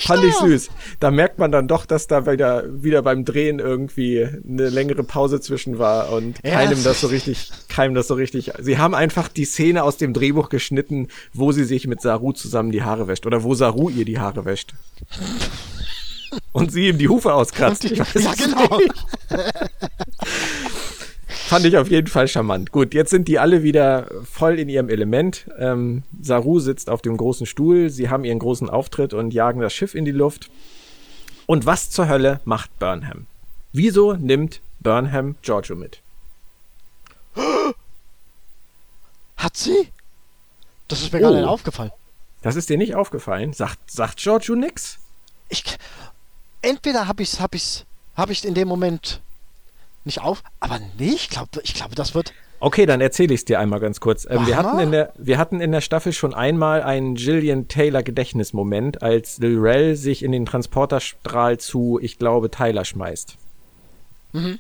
[0.02, 0.70] Fand ich süß.
[1.00, 5.42] Da merkt man dann doch, dass da wieder, wieder beim Drehen irgendwie eine längere Pause
[5.42, 8.52] zwischen war und ja, keinem das so richtig, keinem das so richtig.
[8.60, 12.72] Sie haben einfach die Szene aus dem Drehbuch geschnitten, wo sie sich mit Saru zusammen
[12.72, 14.74] die Haare wäscht oder wo Saru ihr die Haare wäscht.
[16.52, 17.84] und sie ihm die Hufe auskratzt.
[17.84, 18.80] ja, genau.
[21.34, 22.72] Fand ich auf jeden Fall charmant.
[22.72, 25.48] Gut, jetzt sind die alle wieder voll in ihrem Element.
[25.58, 29.74] Ähm, Saru sitzt auf dem großen Stuhl, sie haben ihren großen Auftritt und jagen das
[29.74, 30.50] Schiff in die Luft.
[31.46, 33.26] Und was zur Hölle macht Burnham?
[33.72, 36.02] Wieso nimmt Burnham Giorgio mit?
[39.38, 39.90] Hat sie?
[40.88, 41.24] Das ist mir oh.
[41.24, 41.92] gar nicht aufgefallen.
[42.42, 43.54] Das ist dir nicht aufgefallen?
[43.54, 45.00] Sagt, sagt Giorgio nix?
[45.50, 45.64] Ich,
[46.62, 49.22] entweder habe ich es hab ich's, hab ich in dem Moment
[50.06, 50.44] nicht auf.
[50.60, 52.34] Aber nee, ich glaube, ich glaube, das wird.
[52.60, 54.26] Okay, dann erzähle ich es dir einmal ganz kurz.
[54.30, 58.04] Ähm, wir, hatten in der, wir hatten in der Staffel schon einmal einen Gillian Taylor
[58.04, 63.38] Gedächtnismoment, als Lil sich in den Transporterstrahl zu, ich glaube, Tyler schmeißt.
[64.32, 64.60] Mhm.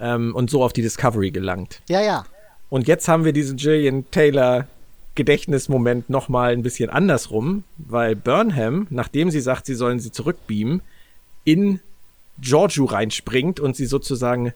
[0.00, 1.82] Ähm, und so auf die Discovery gelangt.
[1.88, 2.24] Ja, ja.
[2.70, 4.66] Und jetzt haben wir diesen Gillian Taylor
[5.14, 10.80] Gedächtnismoment nochmal ein bisschen andersrum, weil Burnham, nachdem sie sagt, sie sollen sie zurückbeamen,
[11.44, 11.80] in
[12.40, 14.52] Giorgio reinspringt und sie sozusagen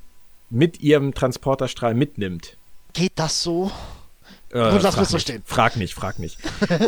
[0.51, 2.57] mit ihrem Transporterstrahl mitnimmt.
[2.93, 3.71] Geht das so?
[4.51, 5.43] Äh, Gut, lass so stehen.
[5.47, 6.39] Frag nicht, frag nicht.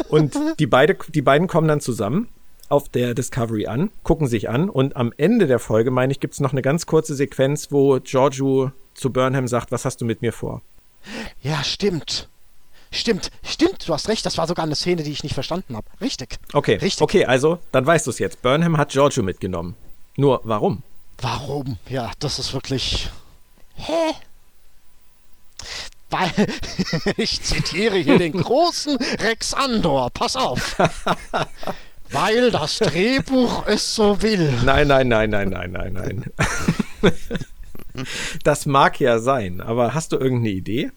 [0.09, 2.28] Und die, beide, die beiden kommen dann zusammen
[2.68, 6.35] auf der Discovery an, gucken sich an und am Ende der Folge, meine ich, gibt
[6.35, 10.22] es noch eine ganz kurze Sequenz, wo Giorgio zu Burnham sagt, was hast du mit
[10.22, 10.62] mir vor?
[11.42, 12.28] Ja, stimmt.
[12.90, 15.87] Stimmt, stimmt, du hast recht, das war sogar eine Szene, die ich nicht verstanden habe.
[16.00, 16.37] Richtig.
[16.52, 17.02] Okay, Richtig.
[17.02, 18.40] okay, also, dann weißt du es jetzt.
[18.40, 19.74] Burnham hat Giorgio mitgenommen.
[20.16, 20.83] Nur warum?
[21.20, 21.79] Warum?
[21.88, 23.11] Ja, das ist wirklich.
[23.77, 24.14] Hä?
[26.11, 26.31] Weil,
[27.16, 30.79] ich zitiere hier den großen Rex Andor, pass auf.
[32.11, 34.53] Weil das Drehbuch es so will.
[34.64, 36.24] Nein, nein, nein, nein, nein, nein, nein.
[38.42, 40.90] Das mag ja sein, aber hast du irgendeine Idee?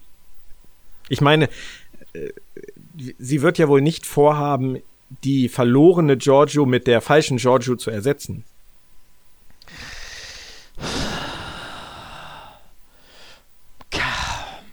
[1.09, 1.47] Ich meine,
[2.13, 2.29] äh,
[3.19, 4.81] sie wird ja wohl nicht vorhaben,
[5.23, 8.45] die verlorene Giorgio mit der falschen Giorgio zu ersetzen.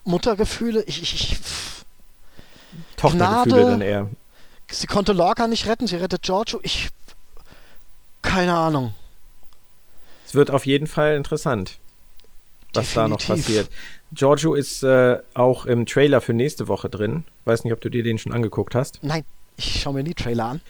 [0.05, 1.38] Muttergefühle, ich, ich, ich
[2.97, 4.11] Tochtergefühle Gnade, dann eher.
[4.71, 6.61] Sie konnte Lorca nicht retten, sie rettet Giorgio.
[6.62, 6.88] Ich.
[8.23, 8.95] Keine Ahnung.
[10.27, 11.79] Es wird auf jeden Fall interessant,
[12.73, 12.95] was Definitiv.
[12.95, 13.69] da noch passiert.
[14.12, 17.25] Giorgio ist äh, auch im Trailer für nächste Woche drin.
[17.45, 19.01] Weiß nicht, ob du dir den schon angeguckt hast.
[19.03, 19.25] Nein,
[19.57, 20.61] ich schaue mir nie Trailer an.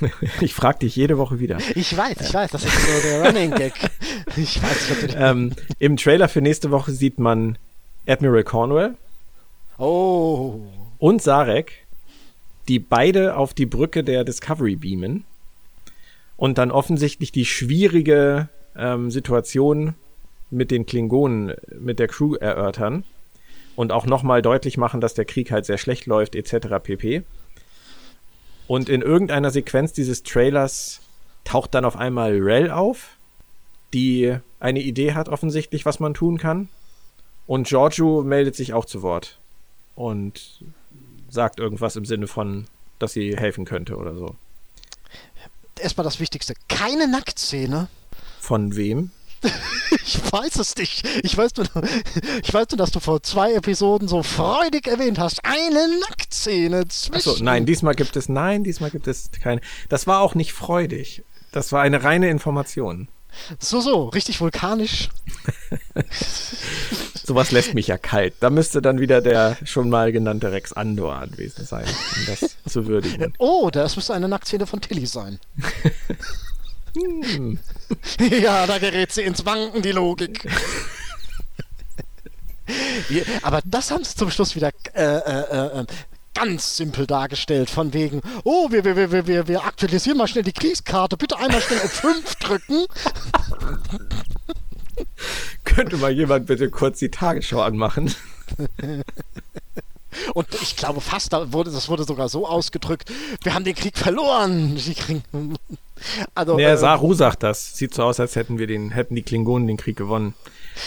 [0.40, 1.58] ich frage dich jede Woche wieder.
[1.74, 3.72] Ich weiß, ich weiß, das ist so der Running Gag.
[4.36, 7.56] Ich weiß, ich ähm, Im Trailer für nächste Woche sieht man
[8.10, 8.96] Admiral Cornwell.
[9.78, 10.60] Oh.
[10.98, 11.86] Und Sarek,
[12.68, 15.24] die beide auf die Brücke der Discovery beamen
[16.36, 19.94] und dann offensichtlich die schwierige ähm, Situation
[20.50, 23.04] mit den Klingonen, mit der Crew erörtern
[23.76, 26.68] und auch nochmal deutlich machen, dass der Krieg halt sehr schlecht läuft, etc.
[26.82, 27.22] pp.
[28.66, 31.00] Und in irgendeiner Sequenz dieses Trailers
[31.44, 33.16] taucht dann auf einmal Rel auf,
[33.94, 36.68] die eine Idee hat offensichtlich, was man tun kann.
[37.50, 39.40] Und Giorgio meldet sich auch zu Wort
[39.96, 40.62] und
[41.28, 42.66] sagt irgendwas im Sinne von,
[43.00, 44.36] dass sie helfen könnte oder so.
[45.76, 46.54] Erstmal das Wichtigste.
[46.68, 47.88] Keine Nacktszene.
[48.38, 49.10] Von wem?
[50.04, 51.04] Ich weiß es nicht.
[51.24, 51.66] Ich weiß, nur,
[52.42, 55.44] ich weiß nur, dass du vor zwei Episoden so freudig erwähnt hast.
[55.44, 57.16] Eine Nacktszene zwischen.
[57.16, 59.60] Achso, nein, diesmal gibt es, nein, diesmal gibt es keine.
[59.88, 61.24] Das war auch nicht freudig.
[61.50, 63.08] Das war eine reine Information.
[63.58, 65.08] So, so, richtig vulkanisch.
[67.24, 68.34] Sowas lässt mich ja kalt.
[68.40, 72.86] Da müsste dann wieder der schon mal genannte Rex Andor anwesend sein, um das zu
[72.86, 73.32] würdigen.
[73.38, 75.38] Oh, das müsste eine Nacktszene von Tilly sein.
[76.94, 77.58] hm.
[78.42, 80.46] ja, da gerät sie ins Wanken, die Logik.
[83.42, 85.86] Aber das haben sie zum Schluss wieder äh, äh, äh,
[86.34, 90.52] ganz simpel dargestellt, von wegen, oh, wir, wir, wir, wir, wir aktualisieren mal schnell die
[90.52, 92.86] Kriegskarte, bitte einmal schnell auf 5 drücken.
[95.64, 98.14] Könnte mal jemand bitte kurz die Tagesschau anmachen?
[100.34, 103.10] Und ich glaube fast, da wurde, das wurde sogar so ausgedrückt,
[103.42, 104.78] wir haben den Krieg verloren.
[106.34, 107.76] Also, ja, Saru sagt das.
[107.76, 110.32] Sieht so aus, als hätten wir den, hätten die Klingonen den Krieg gewonnen.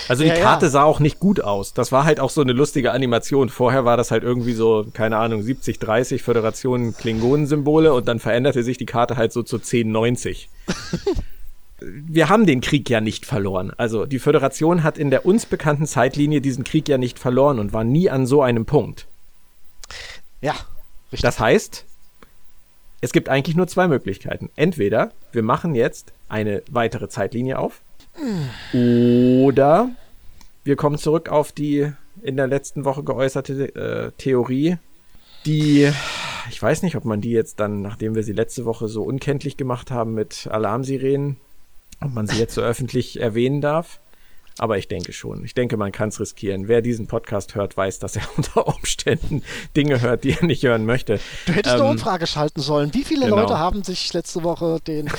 [0.07, 0.71] Also die ja, Karte ja.
[0.71, 1.73] sah auch nicht gut aus.
[1.73, 3.49] Das war halt auch so eine lustige Animation.
[3.49, 8.63] Vorher war das halt irgendwie so, keine Ahnung, 70, 30 Föderation Klingonen-Symbole und dann veränderte
[8.63, 10.49] sich die Karte halt so zu 10, 90.
[11.79, 13.73] Wir haben den Krieg ja nicht verloren.
[13.75, 17.73] Also die Föderation hat in der uns bekannten Zeitlinie diesen Krieg ja nicht verloren und
[17.73, 19.05] war nie an so einem Punkt.
[20.41, 20.53] Ja,
[21.11, 21.21] richtig.
[21.21, 21.85] Das heißt,
[23.01, 24.49] es gibt eigentlich nur zwei Möglichkeiten.
[24.55, 27.81] Entweder wir machen jetzt eine weitere Zeitlinie auf
[28.73, 29.89] oder
[30.63, 34.77] wir kommen zurück auf die in der letzten Woche geäußerte äh, Theorie,
[35.45, 35.91] die,
[36.49, 39.57] ich weiß nicht, ob man die jetzt dann, nachdem wir sie letzte Woche so unkenntlich
[39.57, 41.37] gemacht haben mit Alarmsirenen,
[42.01, 43.99] ob man sie jetzt so öffentlich erwähnen darf.
[44.59, 45.43] Aber ich denke schon.
[45.43, 46.67] Ich denke, man kann es riskieren.
[46.67, 49.43] Wer diesen Podcast hört, weiß, dass er unter Umständen
[49.75, 51.19] Dinge hört, die er nicht hören möchte.
[51.45, 52.93] Du hättest ähm, eine Umfrage schalten sollen.
[52.93, 53.37] Wie viele genau.
[53.37, 55.09] Leute haben sich letzte Woche den.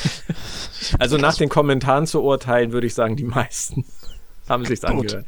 [0.98, 3.84] also nach den Kommentaren zu urteilen, würde ich sagen, die meisten
[4.48, 5.26] haben sich's angehört.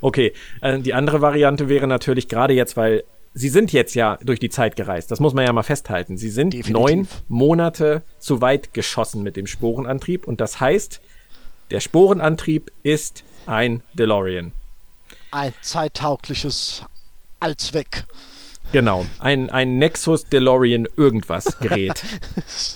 [0.00, 3.04] Okay, äh, die andere Variante wäre natürlich gerade jetzt, weil
[3.38, 5.10] Sie sind jetzt ja durch die Zeit gereist.
[5.10, 6.16] Das muss man ja mal festhalten.
[6.16, 6.72] Sie sind Definitiv.
[6.72, 10.26] neun Monate zu weit geschossen mit dem Sporenantrieb.
[10.26, 11.02] Und das heißt,
[11.70, 14.52] der Sporenantrieb ist ein DeLorean.
[15.30, 16.82] Ein zeittaugliches
[17.40, 18.04] Allzweck.
[18.72, 22.02] Genau, ein, ein Nexus DeLorean irgendwas Gerät.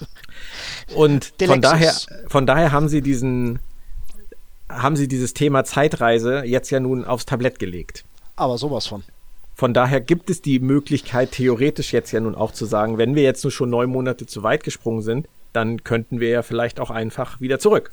[0.95, 1.95] Und von daher,
[2.29, 3.61] von daher haben sie diesen,
[4.69, 8.05] haben sie dieses Thema Zeitreise jetzt ja nun aufs Tablett gelegt.
[8.37, 9.03] Aber sowas von.
[9.55, 13.23] Von daher gibt es die Möglichkeit, theoretisch jetzt ja nun auch zu sagen, wenn wir
[13.23, 16.91] jetzt nur schon neun Monate zu weit gesprungen sind, dann könnten wir ja vielleicht auch
[16.91, 17.93] einfach wieder zurück,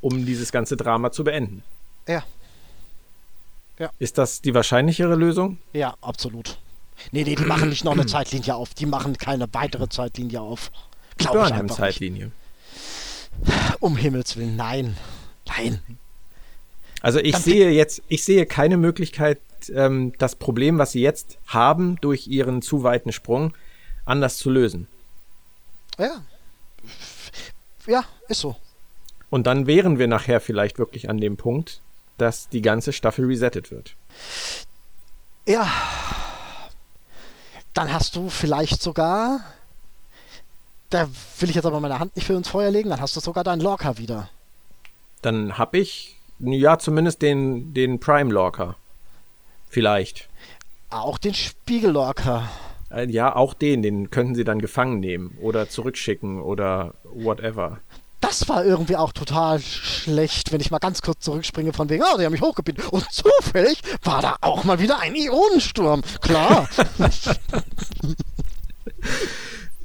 [0.00, 1.64] um dieses ganze Drama zu beenden.
[2.08, 2.24] Ja.
[3.78, 3.90] ja.
[3.98, 5.58] Ist das die wahrscheinlichere Lösung?
[5.72, 6.58] Ja, absolut.
[7.12, 8.74] Nee, nee, die machen nicht noch eine Zeitlinie auf.
[8.74, 10.72] Die machen keine weitere Zeitlinie auf.
[11.20, 12.32] Die Burnham-Zeitlinie.
[13.78, 14.96] Um Himmels Willen, nein.
[15.46, 15.80] Nein.
[17.00, 19.38] Also ich Dann sehe jetzt, ich sehe keine Möglichkeit,
[19.72, 23.54] ähm, das Problem, was sie jetzt haben, durch ihren zu weiten Sprung,
[24.04, 24.88] anders zu lösen.
[25.98, 26.22] Ja.
[27.86, 28.56] Ja, ist so.
[29.30, 31.80] Und dann wären wir nachher vielleicht wirklich an dem Punkt,
[32.18, 33.94] dass die ganze Staffel resettet wird.
[35.46, 35.70] Ja.
[37.72, 39.40] Dann hast du vielleicht sogar.
[40.90, 43.20] Da will ich jetzt aber meine Hand nicht für ins Feuer legen, dann hast du
[43.20, 44.28] sogar deinen Lorca wieder.
[45.22, 48.76] Dann hab ich, ja, zumindest den, den Prime Lorca.
[49.68, 50.28] Vielleicht.
[50.90, 52.48] Auch den Spiegel Lorca.
[52.90, 57.80] Äh, ja, auch den, den könnten sie dann gefangen nehmen oder zurückschicken oder whatever
[58.20, 62.16] das war irgendwie auch total schlecht, wenn ich mal ganz kurz zurückspringe von wegen, oh,
[62.18, 62.84] die haben mich hochgebieten.
[62.84, 66.02] Und zufällig war da auch mal wieder ein Ionensturm.
[66.20, 66.68] Klar.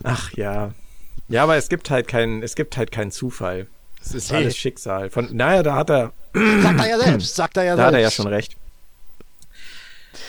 [0.04, 0.72] Ach ja.
[1.30, 3.67] Ja, aber es gibt halt keinen, es gibt halt keinen Zufall.
[4.02, 4.43] Es ist hey.
[4.43, 5.10] alles Schicksal.
[5.10, 6.12] Von, naja, da hat er.
[6.34, 7.84] Sagt er ja selbst, sagt er ja da selbst.
[7.84, 8.58] Da hat er ja schon recht.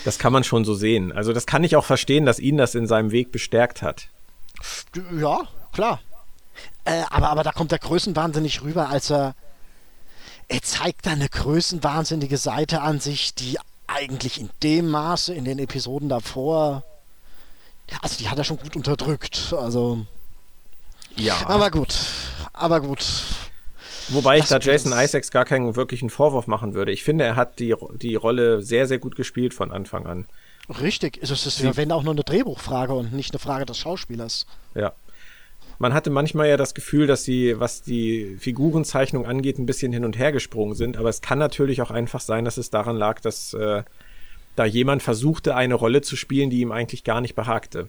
[0.04, 1.12] Das kann man schon so sehen.
[1.12, 4.08] Also, das kann ich auch verstehen, dass ihn das in seinem Weg bestärkt hat.
[5.18, 5.40] Ja,
[5.72, 6.00] klar.
[6.84, 9.34] Äh, aber, aber da kommt der Größenwahnsinn nicht rüber, als er.
[10.46, 15.58] Er zeigt da eine größenwahnsinnige Seite an sich, die eigentlich in dem Maße in den
[15.58, 16.84] Episoden davor.
[18.02, 19.54] Also die hat er schon gut unterdrückt.
[19.58, 20.04] Also.
[21.16, 21.46] Ja.
[21.46, 21.94] Aber gut.
[22.52, 23.04] Aber gut.
[24.08, 26.92] Wobei ich da Jason Isaacs gar keinen wirklichen Vorwurf machen würde.
[26.92, 30.26] Ich finde, er hat die, die Rolle sehr, sehr gut gespielt von Anfang an.
[30.80, 34.46] Richtig, es ist wenn auch nur eine Drehbuchfrage und nicht eine Frage des Schauspielers.
[34.74, 34.92] Ja
[35.78, 40.04] man hatte manchmal ja das Gefühl, dass sie, was die Figurenzeichnung angeht, ein bisschen hin
[40.04, 40.96] und her gesprungen sind.
[40.96, 43.82] Aber es kann natürlich auch einfach sein, dass es daran lag, dass äh,
[44.56, 47.88] da jemand versuchte, eine Rolle zu spielen, die ihm eigentlich gar nicht behagte.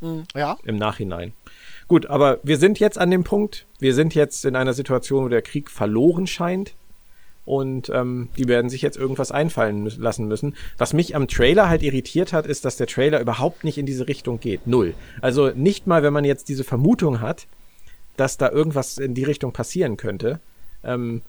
[0.00, 0.56] Hm, ja.
[0.64, 1.32] Im Nachhinein.
[1.88, 5.28] Gut, aber wir sind jetzt an dem Punkt, wir sind jetzt in einer Situation, wo
[5.28, 6.72] der Krieg verloren scheint.
[7.50, 10.54] Und ähm, die werden sich jetzt irgendwas einfallen mü lassen müssen.
[10.78, 14.06] Was mich am Trailer halt irritiert hat, ist, dass der Trailer überhaupt nicht in diese
[14.06, 14.68] Richtung geht.
[14.68, 14.94] Null.
[15.20, 17.48] Also nicht mal, wenn man jetzt diese Vermutung hat,
[18.16, 20.38] dass da irgendwas in die Richtung passieren könnte,
[20.84, 21.22] ähm,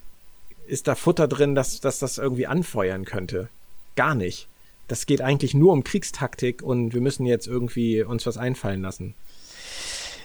[0.68, 3.50] ist da Futter drin, dass, dass das irgendwie anfeuern könnte.
[3.96, 4.48] Gar nicht.
[4.88, 9.16] Das geht eigentlich nur um Kriegstaktik und wir müssen jetzt irgendwie uns was einfallen lassen.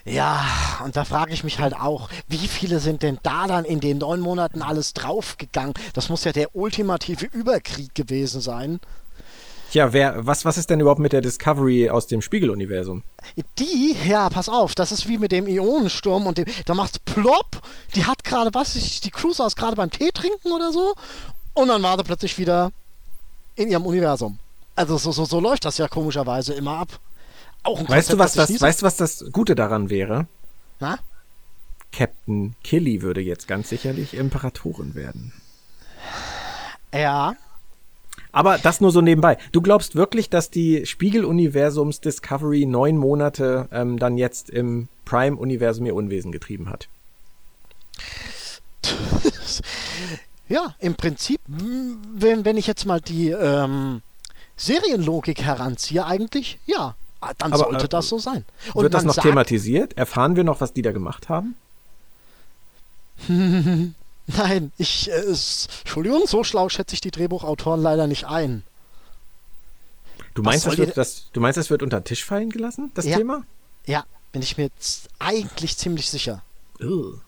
[0.06, 0.46] Ja,
[0.84, 3.98] und da frage ich mich halt auch, wie viele sind denn da dann in den
[3.98, 5.74] neun Monaten alles draufgegangen?
[5.94, 8.78] Das muss ja der ultimative Überkrieg gewesen sein.
[9.72, 13.02] Tja, wer, was, was ist denn überhaupt mit der Discovery aus dem Spiegeluniversum?
[13.58, 17.60] Die, ja, pass auf, das ist wie mit dem Ionensturm und dem, da macht's plopp,
[17.96, 20.94] die hat gerade, was, die Crew saß gerade beim Tee trinken oder so
[21.54, 22.70] und dann war sie plötzlich wieder
[23.56, 24.38] in ihrem Universum.
[24.76, 27.00] Also so, so, so läuft das ja komischerweise immer ab.
[27.66, 30.26] Auch ein weißt, Konzept, du, was das, weißt du, was das Gute daran wäre?
[30.78, 30.98] Na?
[31.90, 35.32] Captain Killy würde jetzt ganz sicherlich Imperatorin werden.
[36.94, 37.34] Ja.
[38.30, 39.36] Aber das nur so nebenbei.
[39.50, 45.94] Du glaubst wirklich, dass die Spiegeluniversums Discovery neun Monate ähm, dann jetzt im Prime-Universum ihr
[45.94, 46.88] Unwesen getrieben hat?
[50.48, 54.02] ja, im Prinzip, wenn, wenn ich jetzt mal die ähm,
[54.56, 56.94] Serienlogik heranziehe, eigentlich ja.
[57.20, 58.44] Ah, dann Aber, sollte äh, das so sein.
[58.74, 59.96] Und wird das noch sagt, thematisiert?
[59.96, 61.54] Erfahren wir noch, was die da gemacht haben?
[64.26, 68.62] Nein, ich, äh, es, Entschuldigung, so schlau schätze ich die Drehbuchautoren leider nicht ein.
[70.34, 73.06] Du meinst, das wird, das, du meinst, das wird unter den Tisch fallen gelassen, das
[73.06, 73.44] ja, Thema?
[73.86, 76.42] Ja, bin ich mir jetzt eigentlich ziemlich sicher.
[76.80, 77.20] Ugh.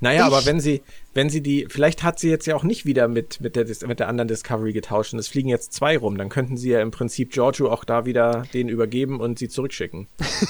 [0.00, 0.82] Naja, ich, aber wenn sie,
[1.14, 4.00] wenn sie die, vielleicht hat sie jetzt ja auch nicht wieder mit, mit, der, mit
[4.00, 6.90] der anderen Discovery getauscht und es fliegen jetzt zwei rum, dann könnten sie ja im
[6.90, 10.08] Prinzip Giorgio auch da wieder den übergeben und sie zurückschicken.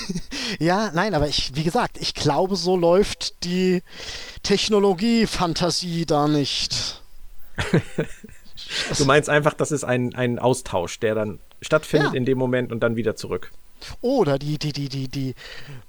[0.59, 3.83] ja, nein, aber ich, wie gesagt, ich glaube, so läuft die
[4.43, 7.03] Technologie-Fantasie da nicht.
[8.99, 12.17] du meinst einfach, das ist ein, ein Austausch, der dann stattfindet ja.
[12.17, 13.51] in dem Moment und dann wieder zurück.
[14.01, 15.35] Oder die, die, die, die, die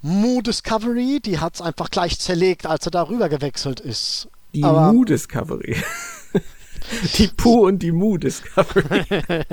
[0.01, 4.27] Moo Discovery, die hat es einfach gleich zerlegt, als er darüber gewechselt ist.
[4.53, 5.77] Die Moo Discovery.
[7.17, 9.05] Die Pooh und die Moo Discovery.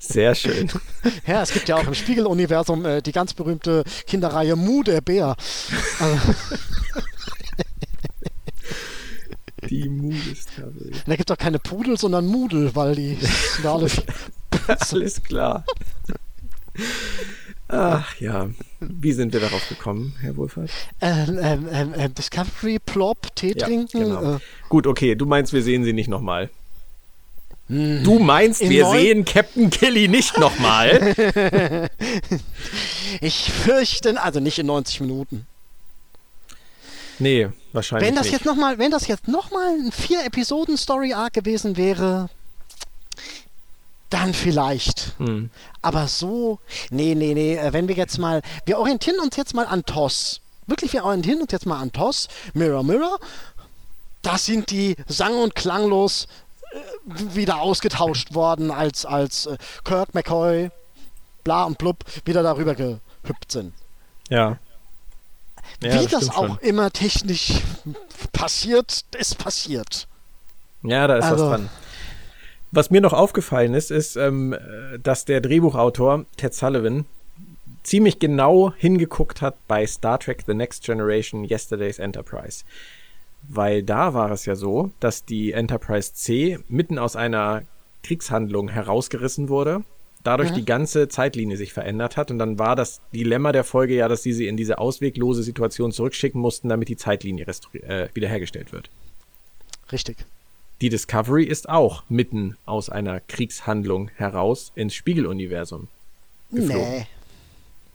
[0.00, 0.70] Sehr schön.
[1.26, 5.36] Ja, es gibt ja auch im Spiegeluniversum äh, die ganz berühmte Kinderreihe Moo der Bär.
[5.98, 6.34] Also
[9.68, 10.92] die Moo Discovery.
[11.06, 13.18] Da gibt es auch keine Pudel, sondern Mudel, weil die
[13.54, 13.88] sind alle.
[14.90, 15.64] Alles klar.
[17.72, 18.50] Ach ja,
[18.80, 20.70] wie sind wir darauf gekommen, Herr Wohlfahrt?
[21.00, 23.98] Ähm, ähm, ähm, ähm, Discovery, Plop, Tee ja, trinken.
[23.98, 24.34] Genau.
[24.34, 24.38] Äh.
[24.68, 26.50] Gut, okay, du meinst, wir sehen sie nicht nochmal.
[27.68, 28.04] Hm.
[28.04, 31.14] Du meinst, wir sehen Captain Kelly nicht nochmal?
[33.22, 35.46] ich fürchte, also nicht in 90 Minuten.
[37.18, 38.32] Nee, wahrscheinlich wenn das nicht.
[38.34, 42.28] Jetzt noch mal, wenn das jetzt nochmal ein Vier-Episoden-Story-Arc gewesen wäre,
[44.12, 45.14] dann vielleicht.
[45.18, 45.50] Hm.
[45.80, 46.58] Aber so,
[46.90, 50.40] nee, nee, nee, äh, wenn wir jetzt mal, wir orientieren uns jetzt mal an TOS.
[50.66, 52.28] Wirklich, wir orientieren uns jetzt mal an TOS.
[52.54, 53.18] Mirror, Mirror.
[54.22, 56.28] Das sind die sang- und klanglos
[56.72, 60.70] äh, wieder ausgetauscht worden, als, als äh, Kirk, McCoy,
[61.42, 63.72] bla und blub wieder darüber gehüpft sind.
[64.28, 64.58] Ja.
[65.80, 66.58] Wie ja, das, das auch schon.
[66.58, 67.54] immer technisch
[68.32, 70.06] passiert, ist passiert.
[70.82, 71.70] Ja, da ist also, was dran.
[72.72, 74.56] Was mir noch aufgefallen ist, ist, ähm,
[75.02, 77.04] dass der Drehbuchautor Ted Sullivan
[77.82, 82.64] ziemlich genau hingeguckt hat bei Star Trek The Next Generation Yesterday's Enterprise.
[83.48, 87.62] Weil da war es ja so, dass die Enterprise C mitten aus einer
[88.02, 89.84] Kriegshandlung herausgerissen wurde,
[90.22, 90.54] dadurch mhm.
[90.54, 94.22] die ganze Zeitlinie sich verändert hat und dann war das Dilemma der Folge ja, dass
[94.22, 98.90] sie sie in diese ausweglose Situation zurückschicken mussten, damit die Zeitlinie äh, wiederhergestellt wird.
[99.90, 100.24] Richtig.
[100.82, 105.86] Die Discovery ist auch mitten aus einer Kriegshandlung heraus ins Spiegeluniversum
[106.50, 106.90] geflogen.
[106.90, 107.06] Nee.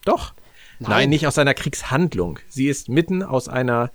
[0.06, 0.34] Doch.
[0.80, 0.92] Nein.
[0.92, 2.40] Nein, nicht aus einer Kriegshandlung.
[2.48, 3.92] Sie ist mitten aus einer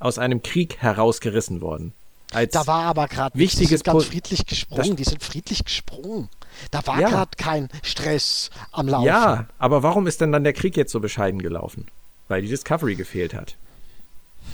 [0.00, 1.92] aus einem Krieg herausgerissen worden.
[2.32, 4.96] Als da war aber gerade wichtiges die sind ganz friedlich gesprungen.
[4.96, 6.28] Die sind friedlich gesprungen.
[6.72, 7.10] Da war ja.
[7.10, 9.06] gerade kein Stress am Laufen.
[9.06, 11.86] Ja, aber warum ist denn dann der Krieg jetzt so bescheiden gelaufen?
[12.26, 13.54] Weil die Discovery gefehlt hat.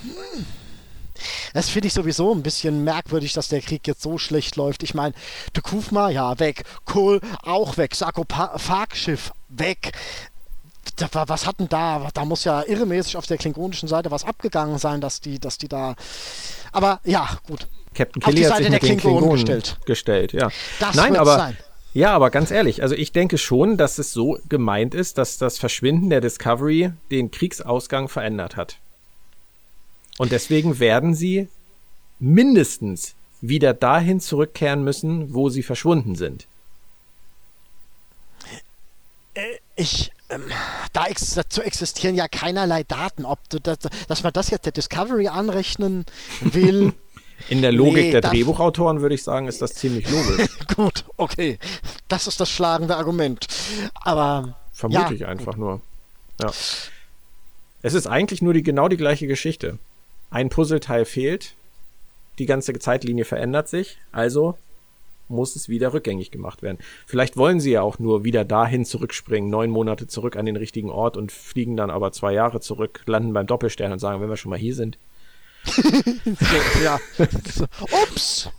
[0.03, 0.45] Hm.
[1.53, 4.83] Das finde ich sowieso ein bisschen merkwürdig, dass der Krieg jetzt so schlecht läuft.
[4.83, 5.13] Ich meine,
[5.55, 6.63] de Kufma, ja, weg.
[6.85, 7.95] Kohl, auch weg.
[7.95, 9.91] Sarkophag-Schiff, weg.
[11.11, 12.09] Was hatten da?
[12.13, 15.67] Da muss ja irremäßig auf der klingonischen Seite was abgegangen sein, dass die, dass die
[15.67, 15.95] da.
[16.71, 17.67] Aber ja, gut.
[17.93, 19.77] Captain Kelly hat sich mit den Klingonen, Klingonen gestellt.
[19.85, 20.33] gestellt.
[20.33, 20.49] Ja.
[20.79, 21.57] Das Nein, aber sein.
[21.93, 25.57] Ja, aber ganz ehrlich, also ich denke schon, dass es so gemeint ist, dass das
[25.57, 28.77] Verschwinden der Discovery den Kriegsausgang verändert hat.
[30.19, 31.47] Und deswegen werden sie
[32.19, 36.45] mindestens wieder dahin zurückkehren müssen, wo sie verschwunden sind.
[39.33, 39.41] Äh,
[39.77, 40.43] ich, ähm,
[40.91, 43.77] da ex dazu existieren ja keinerlei Daten, ob du das,
[44.09, 46.05] dass man das jetzt der Discovery anrechnen
[46.41, 46.91] will.
[47.47, 50.49] In der Logik nee, der Drehbuchautoren würde ich sagen, ist das ziemlich logisch.
[50.75, 51.57] gut, okay.
[52.09, 53.47] Das ist das schlagende Argument.
[53.95, 54.57] Aber.
[54.73, 55.59] Vermute ja, ich einfach gut.
[55.59, 55.81] nur.
[56.41, 56.51] Ja.
[57.83, 59.79] Es ist eigentlich nur die, genau die gleiche Geschichte.
[60.29, 61.55] Ein Puzzleteil fehlt,
[62.37, 64.55] die ganze Zeitlinie verändert sich, also
[65.29, 66.79] muss es wieder rückgängig gemacht werden.
[67.05, 70.89] Vielleicht wollen sie ja auch nur wieder dahin zurückspringen, neun Monate zurück an den richtigen
[70.89, 74.37] Ort und fliegen dann aber zwei Jahre zurück, landen beim Doppelstern und sagen, wenn wir
[74.37, 74.97] schon mal hier sind.
[75.65, 75.81] so,
[76.83, 76.99] ja.
[78.03, 78.49] Ups!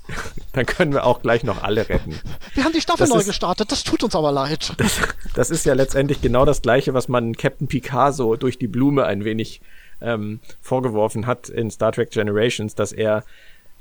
[0.53, 2.21] Dann können wir auch gleich noch alle retten.
[2.55, 4.75] Wir haben die Staffel das neu ist, gestartet, das tut uns aber leid.
[4.77, 5.01] Das,
[5.35, 9.25] das, ist ja letztendlich genau das Gleiche, was man Captain Picasso durch die Blume ein
[9.25, 9.61] wenig
[10.01, 13.25] ähm, vorgeworfen hat in Star Trek Generations, dass er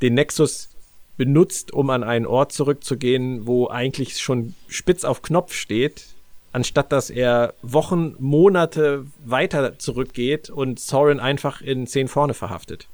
[0.01, 0.69] den Nexus
[1.17, 6.05] benutzt, um an einen Ort zurückzugehen, wo eigentlich schon spitz auf Knopf steht,
[6.53, 12.87] anstatt dass er Wochen, Monate weiter zurückgeht und Soren einfach in zehn vorne verhaftet.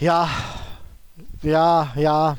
[0.00, 0.30] Ja,
[1.42, 2.38] ja, ja,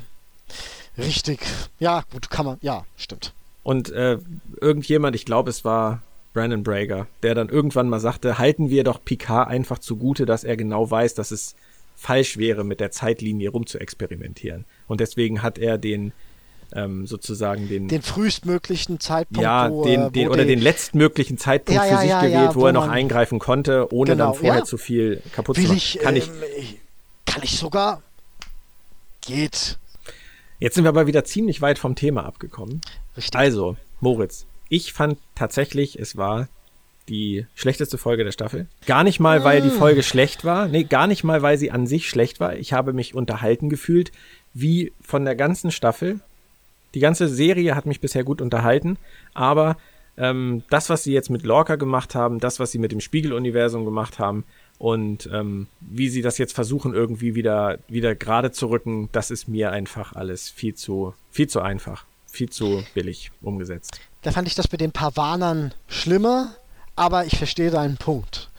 [0.97, 1.45] richtig.
[1.79, 3.33] Ja, gut, kann man, ja, stimmt.
[3.63, 4.17] Und äh,
[4.59, 6.01] irgendjemand, ich glaube, es war
[6.35, 10.57] Brandon Brager, der dann irgendwann mal sagte, halten wir doch Picard einfach zugute, dass er
[10.57, 11.55] genau weiß, dass es
[11.95, 14.65] falsch wäre, mit der Zeitlinie rumzuexperimentieren.
[14.87, 16.11] Und deswegen hat er den
[16.73, 21.79] ähm, sozusagen den den frühestmöglichen Zeitpunkt ja wo, den, den wo oder den letztmöglichen Zeitpunkt
[21.79, 24.33] ja, ja, für sich ja, gewählt, wo, wo er noch eingreifen konnte, ohne genau, dann
[24.33, 25.77] vorher zu viel kaputt Will zu machen.
[25.77, 26.77] Ich, kann ich ähm,
[27.25, 28.01] kann ich sogar
[29.21, 29.77] geht.
[30.59, 32.81] Jetzt sind wir aber wieder ziemlich weit vom Thema abgekommen.
[33.15, 33.35] Richtig.
[33.35, 36.47] Also Moritz, ich fand tatsächlich, es war
[37.07, 38.67] die schlechteste Folge der Staffel.
[38.85, 39.77] Gar nicht mal, weil die ah.
[39.77, 40.67] Folge schlecht war.
[40.67, 42.55] Nee, gar nicht mal, weil sie an sich schlecht war.
[42.55, 44.11] Ich habe mich unterhalten gefühlt,
[44.53, 46.19] wie von der ganzen Staffel.
[46.95, 48.97] Die ganze Serie hat mich bisher gut unterhalten,
[49.33, 49.77] aber
[50.17, 53.83] ähm, das, was sie jetzt mit Lorca gemacht haben, das, was sie mit dem Spiegeluniversum
[53.83, 54.45] gemacht haben
[54.77, 59.47] und ähm, wie sie das jetzt versuchen, irgendwie wieder, wieder gerade zu rücken, das ist
[59.47, 62.05] mir einfach alles viel zu, viel zu einfach,
[62.35, 63.99] viel zu billig umgesetzt.
[64.21, 66.55] Da fand ich das mit den Pavanern schlimmer
[66.95, 68.49] aber ich verstehe deinen Punkt.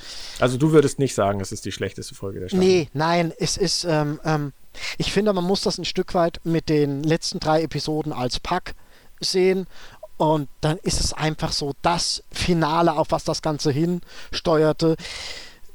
[0.40, 2.64] Also du würdest nicht sagen, es ist die schlechteste Folge der Staffel?
[2.64, 4.52] Nee, nein, es ist, ähm, ähm,
[4.98, 8.74] ich finde, man muss das ein Stück weit mit den letzten drei Episoden als Pack
[9.20, 9.66] sehen
[10.18, 14.96] und dann ist es einfach so das Finale, auf was das Ganze hinsteuerte.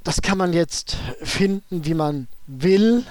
[0.03, 3.05] Das kann man jetzt finden, wie man will.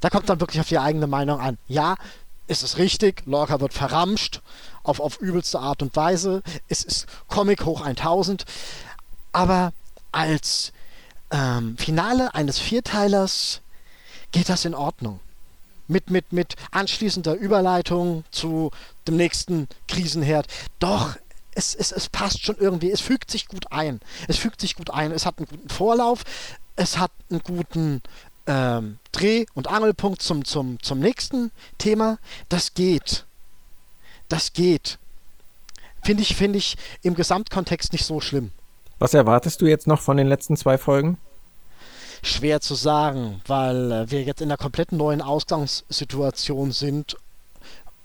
[0.00, 1.58] Da kommt dann wirklich auf die eigene Meinung an.
[1.66, 1.96] Ja,
[2.50, 4.42] ist es richtig, Lorca wird verramscht
[4.82, 6.42] auf, auf übelste Art und Weise.
[6.68, 8.44] Es ist Comic hoch 1000.
[9.32, 9.72] Aber
[10.10, 10.72] als
[11.30, 13.60] ähm, Finale eines Vierteilers
[14.32, 15.20] geht das in Ordnung.
[15.86, 18.72] Mit, mit, mit anschließender Überleitung zu
[19.06, 20.46] dem nächsten Krisenherd.
[20.80, 21.16] Doch,
[21.54, 22.90] es, es, es passt schon irgendwie.
[22.90, 24.00] Es fügt sich gut ein.
[24.26, 25.12] Es fügt sich gut ein.
[25.12, 26.24] Es hat einen guten Vorlauf.
[26.74, 28.02] Es hat einen guten
[28.46, 32.18] ähm, Dreh- und Angelpunkt zum, zum, zum nächsten Thema.
[32.48, 33.24] Das geht
[34.30, 34.98] das geht.
[36.02, 38.52] Finde ich, finde ich im Gesamtkontext nicht so schlimm.
[38.98, 41.18] Was erwartest du jetzt noch von den letzten zwei Folgen?
[42.22, 47.16] Schwer zu sagen, weil äh, wir jetzt in einer komplett neuen Ausgangssituation sind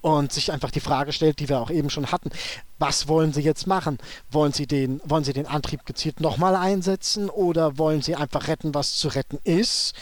[0.05, 2.29] und sich einfach die Frage stellt, die wir auch eben schon hatten.
[2.77, 3.97] Was wollen Sie jetzt machen?
[4.29, 8.75] Wollen Sie den, wollen Sie den Antrieb gezielt nochmal einsetzen oder wollen Sie einfach retten,
[8.75, 9.95] was zu retten ist?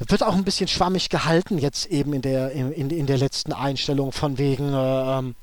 [0.00, 4.12] wird auch ein bisschen schwammig gehalten jetzt eben in der, in, in der letzten Einstellung
[4.12, 5.34] von wegen, äh, ähm,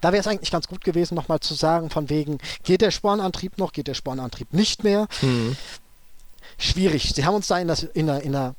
[0.00, 3.58] da wäre es eigentlich ganz gut gewesen, nochmal zu sagen, von wegen, geht der Spornantrieb
[3.58, 5.08] noch, geht der Spornantrieb nicht mehr.
[5.20, 5.56] Mhm.
[6.56, 7.12] Schwierig.
[7.14, 8.54] Sie haben uns da in, das, in, einer, in einer,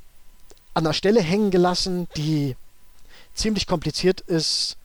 [0.75, 2.55] an einer Stelle hängen gelassen, die
[3.35, 4.77] ziemlich kompliziert ist,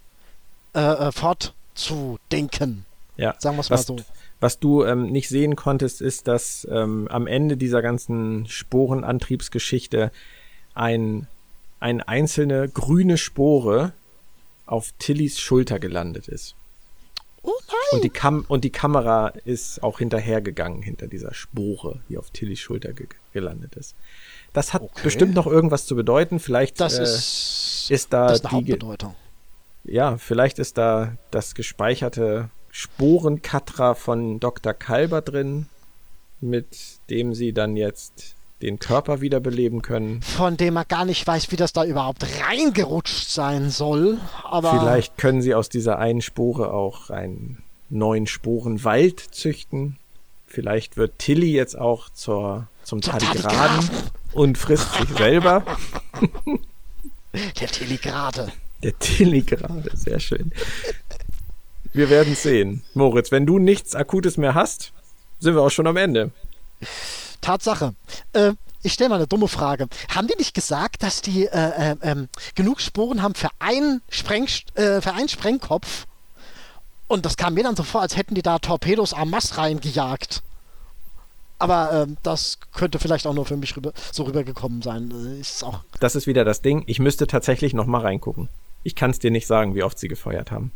[0.74, 2.84] äh, äh, fortzudenken.
[3.16, 3.34] Ja.
[3.38, 3.96] Sagen wir es mal so.
[4.40, 10.10] Was du ähm, nicht sehen konntest, ist, dass ähm, am Ende dieser ganzen Sporenantriebsgeschichte
[10.74, 11.26] ein,
[11.78, 13.92] eine einzelne grüne Spore
[14.64, 16.54] auf Tillys Schulter gelandet ist.
[17.42, 17.76] Oh nein!
[17.92, 22.60] Und die, Kam und die Kamera ist auch hinterhergegangen hinter dieser Spore, die auf Tillys
[22.60, 23.94] Schulter ge gelandet ist.
[24.52, 25.00] Das hat okay.
[25.04, 26.40] bestimmt noch irgendwas zu bedeuten.
[26.40, 29.14] Vielleicht das äh, ist, ist da das ist eine die Hauptbedeutung.
[29.84, 34.74] Ja, vielleicht ist da das gespeicherte Sporenkatra von Dr.
[34.74, 35.66] Kalber drin,
[36.40, 36.66] mit
[37.08, 40.20] dem sie dann jetzt den Körper wiederbeleben können.
[40.22, 44.18] Von dem man gar nicht weiß, wie das da überhaupt reingerutscht sein soll.
[44.44, 49.96] Aber Vielleicht können sie aus dieser einen Spore auch einen neuen Sporenwald züchten.
[50.46, 53.88] Vielleicht wird Tilly jetzt auch zur, zum Tardigraden
[54.32, 55.64] und frisst sich selber.
[57.32, 58.52] Der Telegrade.
[58.82, 60.52] Der Telegrade, sehr schön.
[61.92, 62.82] Wir werden sehen.
[62.94, 64.92] Moritz, wenn du nichts Akutes mehr hast,
[65.38, 66.30] sind wir auch schon am Ende.
[67.40, 67.94] Tatsache.
[68.32, 68.52] Äh,
[68.82, 69.88] ich stelle mal eine dumme Frage.
[70.08, 74.46] Haben die nicht gesagt, dass die äh, äh, ähm, genug Sporen haben für einen, Spreng,
[74.74, 76.06] äh, für einen Sprengkopf?
[77.08, 80.42] Und das kam mir dann so vor, als hätten die da Torpedos am Mast reingejagt.
[81.60, 85.10] Aber ähm, das könnte vielleicht auch nur für mich rüber, so rübergekommen sein.
[85.10, 86.84] Äh, ist auch das ist wieder das Ding.
[86.86, 88.48] Ich müsste tatsächlich noch mal reingucken.
[88.82, 90.72] Ich kann es dir nicht sagen, wie oft sie gefeuert haben.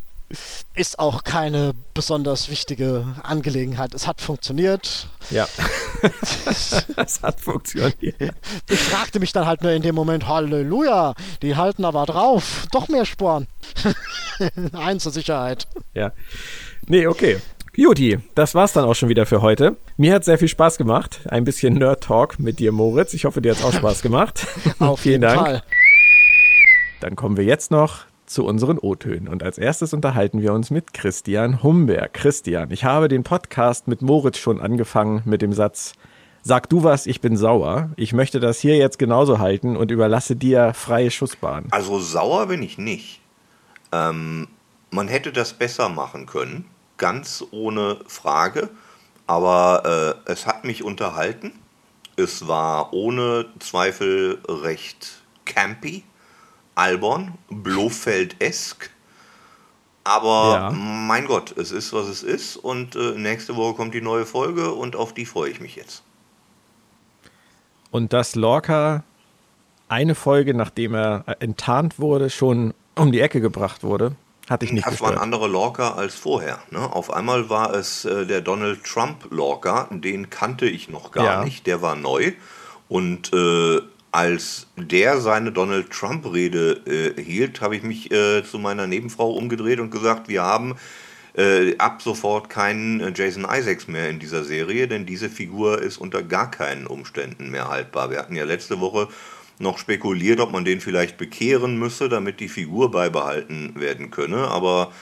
[0.74, 3.94] Ist auch keine besonders wichtige Angelegenheit.
[3.94, 5.08] Es hat funktioniert.
[5.30, 5.46] Ja.
[6.96, 8.34] es hat funktioniert.
[8.68, 12.66] Ich fragte mich dann halt nur in dem Moment, Halleluja, die halten aber drauf.
[12.72, 13.46] Doch mehr Sporen.
[14.72, 15.68] Eins zur Sicherheit.
[15.92, 16.12] Ja.
[16.86, 17.40] Nee, okay.
[17.76, 19.76] Juti, das war's dann auch schon wieder für heute.
[19.96, 21.22] Mir hat sehr viel Spaß gemacht.
[21.28, 23.14] Ein bisschen Nerd-Talk mit dir, Moritz.
[23.14, 24.46] Ich hoffe, dir hat's auch Spaß gemacht.
[24.78, 25.40] Auf Vielen jeden Dank.
[25.40, 25.62] Fall.
[27.00, 29.26] Dann kommen wir jetzt noch zu unseren O-Tönen.
[29.26, 32.14] Und als erstes unterhalten wir uns mit Christian Humberg.
[32.14, 35.94] Christian, ich habe den Podcast mit Moritz schon angefangen mit dem Satz,
[36.42, 37.90] sag du was, ich bin sauer.
[37.96, 41.66] Ich möchte das hier jetzt genauso halten und überlasse dir freie Schussbahn.
[41.72, 43.20] Also sauer bin ich nicht.
[43.90, 44.46] Ähm,
[44.92, 46.66] man hätte das besser machen können,
[47.04, 48.70] ganz ohne Frage.
[49.26, 51.52] Aber äh, es hat mich unterhalten.
[52.16, 56.02] Es war ohne Zweifel recht campy
[56.74, 58.88] albern, Blofeld-esk.
[60.02, 60.70] Aber ja.
[60.70, 62.56] mein Gott, es ist, was es ist.
[62.56, 66.02] Und äh, nächste Woche kommt die neue Folge und auf die freue ich mich jetzt.
[67.90, 69.04] Und dass Lorca
[69.88, 74.16] eine Folge, nachdem er enttarnt wurde, schon um die Ecke gebracht wurde,
[74.48, 75.12] hatte ich nicht Das gestört.
[75.12, 76.60] war ein anderer Lorca als vorher.
[76.70, 76.80] Ne?
[76.80, 81.44] Auf einmal war es äh, der Donald Trump Lorca, den kannte ich noch gar ja.
[81.44, 82.32] nicht, der war neu.
[82.88, 83.80] Und äh,
[84.12, 89.80] als der seine Donald Trump-Rede äh, hielt, habe ich mich äh, zu meiner Nebenfrau umgedreht
[89.80, 90.76] und gesagt, wir haben
[91.36, 95.98] äh, ab sofort keinen äh, Jason Isaacs mehr in dieser Serie, denn diese Figur ist
[95.98, 98.10] unter gar keinen Umständen mehr haltbar.
[98.10, 99.08] Wir hatten ja letzte Woche
[99.58, 104.92] noch spekuliert, ob man den vielleicht bekehren müsse, damit die Figur beibehalten werden könne, aber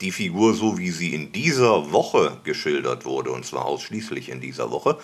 [0.00, 4.70] die Figur, so wie sie in dieser Woche geschildert wurde, und zwar ausschließlich in dieser
[4.70, 4.98] Woche,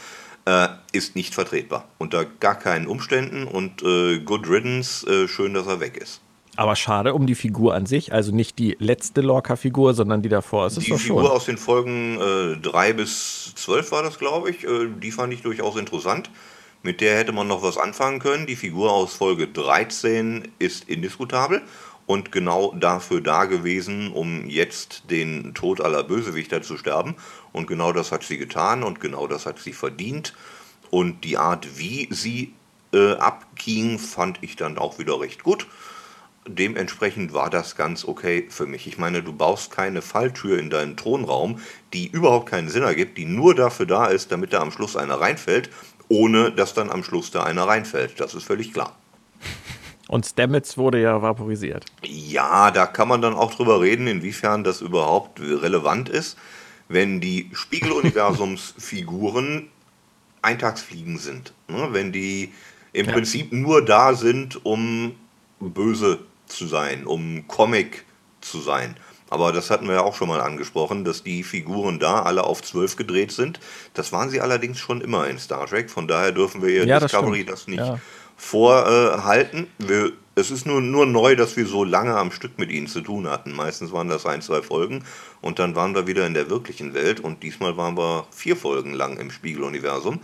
[0.44, 1.88] äh, ist nicht vertretbar.
[1.98, 6.20] Unter gar keinen Umständen und äh, good riddance, äh, schön, dass er weg ist.
[6.56, 10.66] Aber schade um die Figur an sich, also nicht die letzte Lorca-Figur, sondern die davor
[10.66, 11.26] es Die Figur schon.
[11.26, 15.42] aus den Folgen 3 äh, bis 12 war das, glaube ich, äh, die fand ich
[15.42, 16.30] durchaus interessant.
[16.82, 18.46] Mit der hätte man noch was anfangen können.
[18.46, 21.62] Die Figur aus Folge 13 ist indiskutabel
[22.06, 27.16] und genau dafür da gewesen, um jetzt den Tod aller Bösewichter zu sterben.
[27.52, 30.34] Und genau das hat sie getan und genau das hat sie verdient.
[30.90, 32.54] Und die Art, wie sie
[32.94, 35.66] äh, abging, fand ich dann auch wieder recht gut.
[36.46, 38.86] Dementsprechend war das ganz okay für mich.
[38.86, 41.60] Ich meine, du baust keine Falltür in deinen Thronraum,
[41.92, 45.20] die überhaupt keinen Sinn ergibt, die nur dafür da ist, damit da am Schluss einer
[45.20, 45.68] reinfällt,
[46.08, 48.20] ohne dass dann am Schluss da einer reinfällt.
[48.20, 48.96] Das ist völlig klar.
[50.08, 51.84] Und Stamets wurde ja vaporisiert.
[52.02, 56.38] Ja, da kann man dann auch drüber reden, inwiefern das überhaupt relevant ist,
[56.88, 59.68] wenn die Spiegeluniversumsfiguren
[60.42, 61.52] Eintagsfliegen sind.
[61.68, 61.88] Ne?
[61.92, 62.54] Wenn die
[62.94, 63.12] im ja.
[63.12, 65.14] Prinzip nur da sind, um
[65.60, 68.06] böse zu sein, um Comic
[68.40, 68.96] zu sein.
[69.30, 72.62] Aber das hatten wir ja auch schon mal angesprochen, dass die Figuren da alle auf
[72.62, 73.60] 12 gedreht sind.
[73.94, 75.90] Das waren sie allerdings schon immer in Star Trek.
[75.90, 77.98] Von daher dürfen wir ihr ja, Discovery das, das nicht ja
[78.38, 79.66] vorhalten.
[79.78, 83.02] Wir, es ist nur, nur neu, dass wir so lange am Stück mit ihnen zu
[83.02, 83.52] tun hatten.
[83.52, 85.04] Meistens waren das ein, zwei Folgen
[85.42, 88.94] und dann waren wir wieder in der wirklichen Welt und diesmal waren wir vier Folgen
[88.94, 90.20] lang im Spiegeluniversum.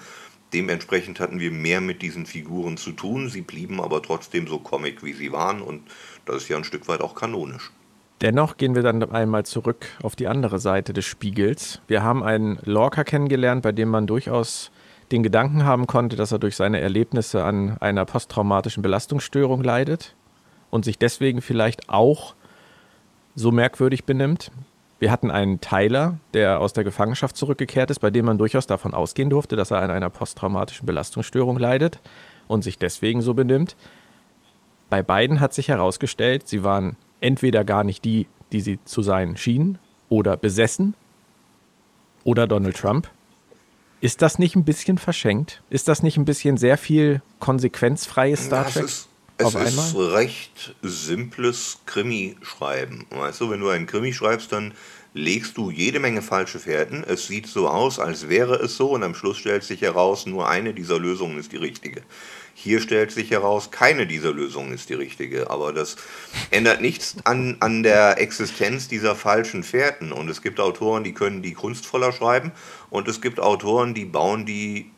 [0.52, 3.28] Dementsprechend hatten wir mehr mit diesen Figuren zu tun.
[3.28, 5.82] Sie blieben aber trotzdem so comic, wie sie waren und
[6.24, 7.72] das ist ja ein Stück weit auch kanonisch.
[8.20, 11.80] Dennoch gehen wir dann einmal zurück auf die andere Seite des Spiegels.
[11.88, 14.70] Wir haben einen Lorca kennengelernt, bei dem man durchaus
[15.12, 20.14] den Gedanken haben konnte, dass er durch seine Erlebnisse an einer posttraumatischen Belastungsstörung leidet
[20.70, 22.34] und sich deswegen vielleicht auch
[23.34, 24.50] so merkwürdig benimmt.
[25.00, 28.94] Wir hatten einen Tyler, der aus der Gefangenschaft zurückgekehrt ist, bei dem man durchaus davon
[28.94, 32.00] ausgehen durfte, dass er an einer posttraumatischen Belastungsstörung leidet
[32.46, 33.76] und sich deswegen so benimmt.
[34.88, 39.36] Bei beiden hat sich herausgestellt, sie waren entweder gar nicht die, die sie zu sein
[39.36, 40.94] schienen, oder besessen,
[42.22, 43.10] oder Donald Trump.
[44.00, 45.62] Ist das nicht ein bisschen verschenkt?
[45.70, 48.82] Ist das nicht ein bisschen sehr viel konsequenzfreies Star Trek?
[48.82, 53.06] Das ist, Es ist recht simples Krimi-Schreiben.
[53.10, 54.74] Weißt du, wenn du einen Krimi schreibst, dann
[55.14, 57.02] legst du jede Menge falsche Fährten.
[57.04, 60.48] Es sieht so aus, als wäre es so, und am Schluss stellt sich heraus, nur
[60.48, 62.02] eine dieser Lösungen ist die richtige.
[62.54, 65.50] Hier stellt sich heraus, keine dieser Lösungen ist die richtige.
[65.50, 65.96] Aber das
[66.50, 70.12] ändert nichts an, an der Existenz dieser falschen Fährten.
[70.12, 72.52] Und es gibt Autoren, die können die kunstvoller schreiben,
[72.90, 74.90] und es gibt Autoren, die bauen die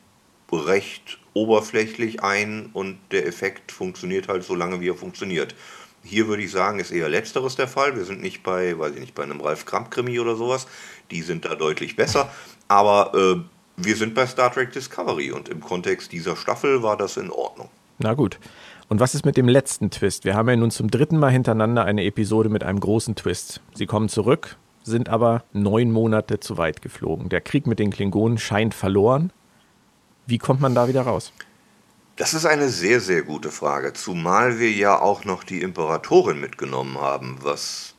[0.53, 5.55] recht oberflächlich ein und der Effekt funktioniert halt so lange, wie er funktioniert.
[6.03, 7.97] Hier würde ich sagen, ist eher letzteres der Fall.
[7.97, 10.67] Wir sind nicht bei, weiß ich nicht, bei einem Ralf Kramp-Krimi oder sowas.
[11.11, 12.31] Die sind da deutlich besser.
[12.69, 17.16] Aber äh, wir sind bei Star Trek Discovery und im Kontext dieser Staffel war das
[17.16, 17.68] in Ordnung.
[17.99, 18.39] Na gut.
[18.89, 20.24] Und was ist mit dem letzten Twist?
[20.24, 23.61] Wir haben ja nun zum dritten Mal hintereinander eine Episode mit einem großen Twist.
[23.74, 27.29] Sie kommen zurück, sind aber neun Monate zu weit geflogen.
[27.29, 29.33] Der Krieg mit den Klingonen scheint verloren.
[30.27, 31.33] Wie kommt man da wieder raus?
[32.16, 36.99] Das ist eine sehr, sehr gute Frage, zumal wir ja auch noch die Imperatorin mitgenommen
[36.99, 37.95] haben, was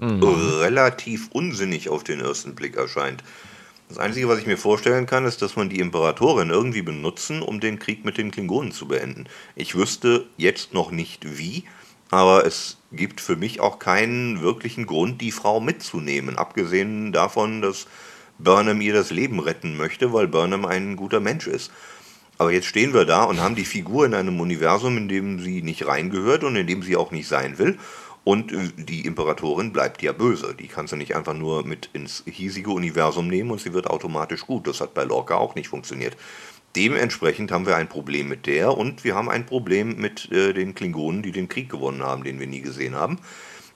[0.00, 0.22] mhm.
[0.24, 3.22] relativ unsinnig auf den ersten Blick erscheint.
[3.92, 7.60] Das Einzige, was ich mir vorstellen kann, ist, dass man die Imperatorin irgendwie benutzen, um
[7.60, 9.26] den Krieg mit den Klingonen zu beenden.
[9.54, 11.64] Ich wüsste jetzt noch nicht wie,
[12.10, 17.86] aber es gibt für mich auch keinen wirklichen Grund, die Frau mitzunehmen, abgesehen davon, dass
[18.38, 21.70] Burnham ihr das Leben retten möchte, weil Burnham ein guter Mensch ist.
[22.38, 25.60] Aber jetzt stehen wir da und haben die Figur in einem Universum, in dem sie
[25.60, 27.78] nicht reingehört und in dem sie auch nicht sein will.
[28.24, 30.54] Und die Imperatorin bleibt ja böse.
[30.58, 34.46] Die kannst du nicht einfach nur mit ins hiesige Universum nehmen und sie wird automatisch
[34.46, 34.68] gut.
[34.68, 36.16] Das hat bei Lorca auch nicht funktioniert.
[36.76, 40.74] Dementsprechend haben wir ein Problem mit der und wir haben ein Problem mit äh, den
[40.74, 43.18] Klingonen, die den Krieg gewonnen haben, den wir nie gesehen haben.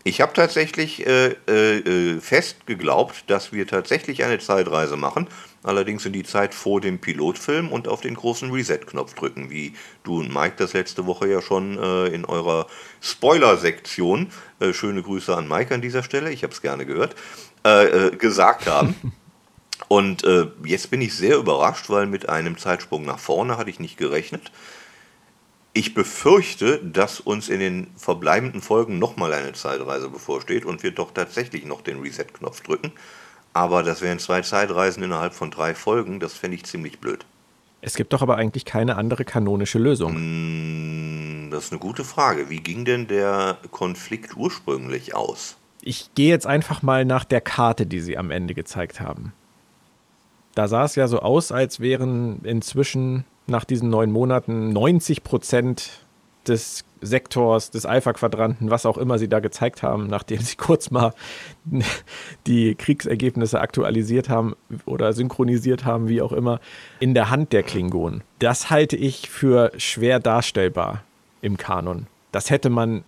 [0.04, 5.26] Ich habe tatsächlich äh, äh, äh, fest geglaubt, dass wir tatsächlich eine Zeitreise machen,
[5.66, 10.20] allerdings in die Zeit vor dem Pilotfilm und auf den großen Reset-Knopf drücken, wie du
[10.20, 12.66] und Mike das letzte Woche ja schon äh, in eurer
[13.00, 17.14] Spoiler-Sektion, äh, schöne Grüße an Mike an dieser Stelle, ich habe es gerne gehört,
[17.64, 18.94] äh, gesagt haben.
[19.88, 20.24] Und
[20.64, 24.50] jetzt bin ich sehr überrascht, weil mit einem Zeitsprung nach vorne hatte ich nicht gerechnet.
[25.74, 31.12] Ich befürchte, dass uns in den verbleibenden Folgen nochmal eine Zeitreise bevorsteht und wir doch
[31.12, 32.92] tatsächlich noch den Reset-Knopf drücken.
[33.56, 37.24] Aber das wären zwei Zeitreisen innerhalb von drei Folgen, das fände ich ziemlich blöd.
[37.80, 40.14] Es gibt doch aber eigentlich keine andere kanonische Lösung.
[40.14, 42.50] Hm, das ist eine gute Frage.
[42.50, 45.56] Wie ging denn der Konflikt ursprünglich aus?
[45.80, 49.32] Ich gehe jetzt einfach mal nach der Karte, die sie am Ende gezeigt haben.
[50.54, 56.00] Da sah es ja so aus, als wären inzwischen nach diesen neun Monaten 90 Prozent
[56.46, 61.12] des Sektors, des Alpha-Quadranten, was auch immer sie da gezeigt haben, nachdem sie kurz mal
[62.46, 64.54] die Kriegsergebnisse aktualisiert haben
[64.84, 66.60] oder synchronisiert haben, wie auch immer,
[67.00, 68.22] in der Hand der Klingonen.
[68.38, 71.04] Das halte ich für schwer darstellbar
[71.40, 72.06] im Kanon.
[72.32, 73.04] Das hätte man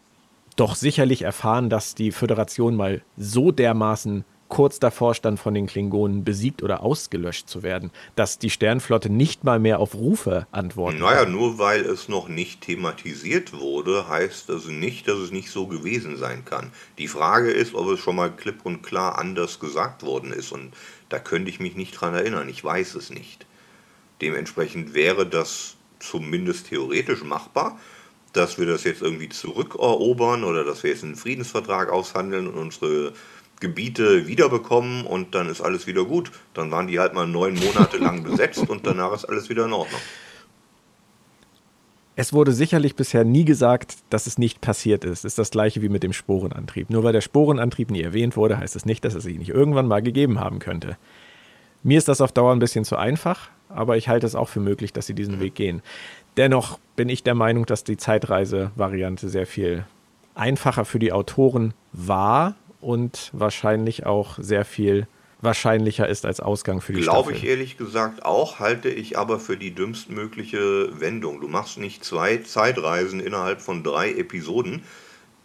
[0.57, 6.25] doch sicherlich erfahren, dass die Föderation mal so dermaßen kurz davor stand, von den Klingonen
[6.25, 11.25] besiegt oder ausgelöscht zu werden, dass die Sternflotte nicht mal mehr auf Rufe antworten Naja,
[11.25, 11.33] kann.
[11.33, 16.17] nur weil es noch nicht thematisiert wurde, heißt das nicht, dass es nicht so gewesen
[16.17, 16.73] sein kann.
[16.99, 20.73] Die Frage ist, ob es schon mal klipp und klar anders gesagt worden ist und
[21.09, 23.47] da könnte ich mich nicht dran erinnern, ich weiß es nicht.
[24.21, 27.79] Dementsprechend wäre das zumindest theoretisch machbar,
[28.33, 33.13] dass wir das jetzt irgendwie zurückerobern oder dass wir jetzt einen Friedensvertrag aushandeln und unsere
[33.61, 36.31] Gebiete wiederbekommen und dann ist alles wieder gut.
[36.55, 39.73] Dann waren die halt mal neun Monate lang besetzt und danach ist alles wieder in
[39.73, 40.01] Ordnung.
[42.21, 45.25] Es wurde sicherlich bisher nie gesagt, dass es nicht passiert ist.
[45.25, 46.91] Ist das gleiche wie mit dem Sporenantrieb.
[46.91, 49.87] Nur weil der Sporenantrieb nie erwähnt wurde, heißt es nicht, dass es sich nicht irgendwann
[49.87, 50.99] mal gegeben haben könnte.
[51.85, 54.59] Mir ist das auf Dauer ein bisschen zu einfach, aber ich halte es auch für
[54.59, 55.41] möglich, dass sie diesen mhm.
[55.41, 55.81] Weg gehen.
[56.37, 59.85] Dennoch bin ich der Meinung, dass die Zeitreise-Variante sehr viel
[60.35, 65.07] einfacher für die Autoren war und wahrscheinlich auch sehr viel
[65.41, 67.37] wahrscheinlicher ist als Ausgang für die Glaube Staffel.
[67.37, 71.41] ich ehrlich gesagt auch, halte ich aber für die dümmstmögliche Wendung.
[71.41, 74.83] Du machst nicht zwei Zeitreisen innerhalb von drei Episoden.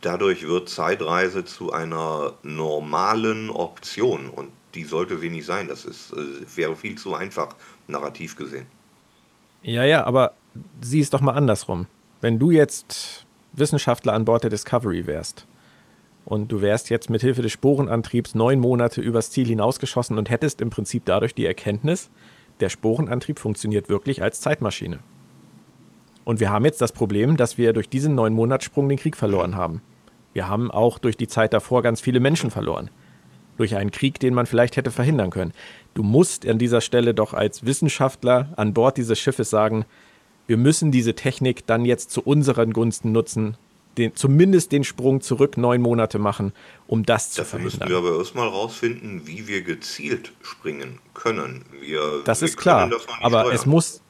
[0.02, 5.68] Dadurch wird Zeitreise zu einer normalen Option und die sollte sie nicht sein.
[5.68, 7.56] Das ist, äh, wäre viel zu einfach,
[7.88, 8.66] narrativ gesehen.
[9.62, 10.34] Ja, ja, aber
[10.82, 11.86] sieh es doch mal andersrum.
[12.20, 15.46] Wenn du jetzt Wissenschaftler an Bord der Discovery wärst
[16.26, 20.62] und du wärst jetzt mit Hilfe des Sporenantriebs neun Monate übers Ziel hinausgeschossen und hättest
[20.62, 22.10] im Prinzip dadurch die Erkenntnis,
[22.60, 25.00] der Sporenantrieb funktioniert wirklich als Zeitmaschine.
[26.24, 29.56] Und wir haben jetzt das Problem, dass wir durch diesen neun Monatssprung den Krieg verloren
[29.56, 29.82] haben.
[30.32, 32.90] Wir haben auch durch die Zeit davor ganz viele Menschen verloren.
[33.58, 35.54] Durch einen Krieg, den man vielleicht hätte verhindern können.
[35.94, 40.14] Du musst an dieser Stelle doch als Wissenschaftler an Bord dieses Schiffes sagen, wir
[40.46, 43.56] wir müssen diese Technik dann jetzt zu unseren Gunsten nutzen,
[43.98, 46.54] den, zumindest den Sprung zurück neun Monate machen,
[46.88, 47.90] um das zu Dafür verhindern.
[47.90, 51.66] müssen wir aber erstmal rausfinden, wie wir gezielt springen können.
[51.80, 53.56] Wir, das wir ist klar, das aber steuern.
[53.56, 54.02] es muss,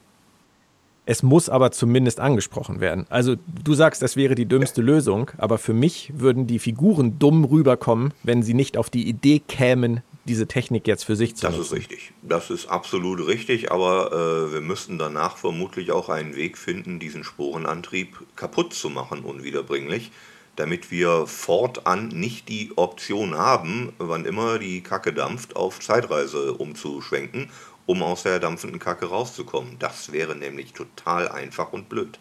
[1.06, 3.06] es muss aber zumindest angesprochen werden.
[3.10, 7.44] Also du sagst, das wäre die dümmste Lösung, aber für mich würden die Figuren dumm
[7.44, 11.56] rüberkommen, wenn sie nicht auf die Idee kämen, diese Technik jetzt für sich zu Das
[11.56, 11.66] nutzen.
[11.74, 12.12] ist richtig.
[12.22, 14.12] Das ist absolut richtig, aber
[14.48, 20.10] äh, wir müssten danach vermutlich auch einen Weg finden, diesen Sporenantrieb kaputt zu machen, unwiederbringlich,
[20.56, 27.50] damit wir fortan nicht die Option haben, wann immer die Kacke dampft, auf Zeitreise umzuschwenken,
[27.86, 29.76] um aus der dampfenden Kacke rauszukommen.
[29.78, 32.18] Das wäre nämlich total einfach und blöd.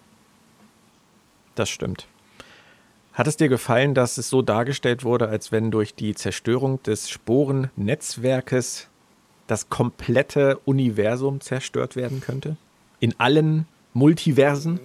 [1.56, 2.08] Das stimmt.
[3.14, 7.09] Hat es dir gefallen, dass es so dargestellt wurde, als wenn durch die Zerstörung des
[7.09, 8.88] Sporennetzwerkes
[9.45, 12.57] das komplette Universum zerstört werden könnte?
[12.99, 14.80] In allen Multiversen?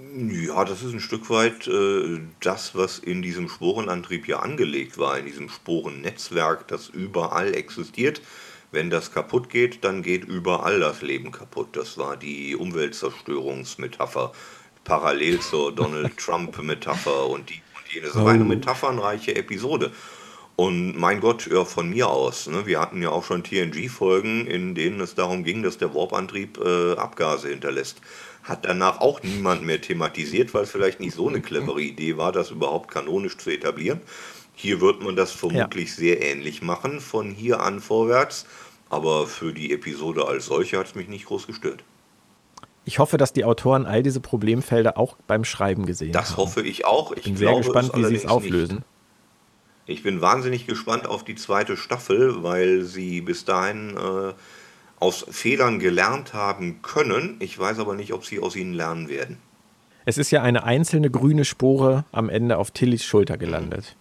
[0.47, 5.19] Ja, das ist ein Stück weit äh, das, was in diesem Sporenantrieb ja angelegt war,
[5.19, 8.21] in diesem Sporennetzwerk, das überall existiert.
[8.71, 11.69] Wenn das kaputt geht, dann geht überall das Leben kaputt.
[11.73, 14.33] Das war die Umweltzerstörungsmetapher,
[14.85, 17.63] parallel zur Donald Trump-Metapher und die
[17.93, 18.07] jene.
[18.07, 19.93] Das war eine metaphernreiche Episode.
[20.57, 22.49] Und mein Gott, ja, von mir aus.
[22.49, 22.67] Ne?
[22.67, 26.95] Wir hatten ja auch schon TNG-Folgen, in denen es darum ging, dass der Warp-Antrieb äh,
[26.95, 28.01] Abgase hinterlässt.
[28.43, 32.33] Hat danach auch niemand mehr thematisiert, weil es vielleicht nicht so eine clevere Idee war,
[32.33, 34.01] das überhaupt kanonisch zu etablieren.
[34.53, 38.45] Hier wird man das vermutlich sehr ähnlich machen, von hier an vorwärts.
[38.91, 41.85] Aber für die Episode als solche hat es mich nicht groß gestört.
[42.89, 46.37] Ich hoffe, dass die Autoren all diese Problemfelder auch beim Schreiben gesehen Das haben.
[46.39, 47.13] hoffe ich auch.
[47.13, 48.77] Ich bin sehr gespannt, wie sie es auflösen.
[48.77, 49.99] Nicht.
[49.99, 54.33] Ich bin wahnsinnig gespannt auf die zweite Staffel, weil sie bis dahin äh,
[55.01, 57.37] aus Fehlern gelernt haben können.
[57.41, 59.37] Ich weiß aber nicht, ob sie aus ihnen lernen werden.
[60.07, 63.97] Es ist ja eine einzelne grüne Spore am Ende auf Tillys Schulter gelandet.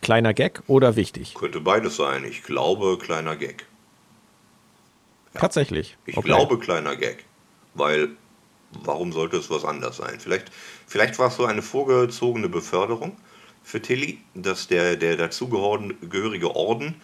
[0.00, 1.34] Kleiner Gag oder wichtig?
[1.34, 2.24] Könnte beides sein.
[2.24, 3.66] Ich glaube, kleiner Gag.
[5.34, 5.98] Tatsächlich.
[6.06, 6.26] Ich Okay.
[6.28, 7.26] glaube, kleiner Gag.
[7.74, 8.10] Weil,
[8.84, 10.18] warum sollte es was anders sein?
[10.18, 10.50] Vielleicht,
[10.86, 13.16] vielleicht war es so eine vorgezogene Beförderung
[13.62, 16.94] für Tilly, dass der, der dazugehörige Orden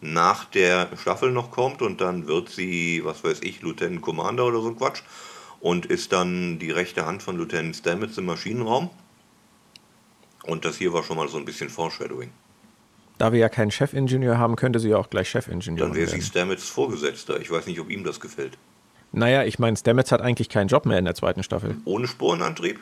[0.00, 4.60] nach der Staffel noch kommt und dann wird sie, was weiß ich, Lieutenant Commander oder
[4.60, 5.02] so ein Quatsch
[5.60, 8.90] und ist dann die rechte Hand von Lieutenant Stamets im Maschinenraum.
[10.42, 12.30] Und das hier war schon mal so ein bisschen Foreshadowing.
[13.16, 16.14] Da wir ja keinen Chefingenieur haben, könnte sie ja auch gleich Chefingenieur Dann wäre sie
[16.14, 16.26] werden.
[16.26, 17.40] Stamets Vorgesetzter.
[17.40, 18.58] Ich weiß nicht, ob ihm das gefällt.
[19.14, 21.76] Naja, ich meine, Stamets hat eigentlich keinen Job mehr in der zweiten Staffel.
[21.84, 22.80] Ohne Sporenantrieb?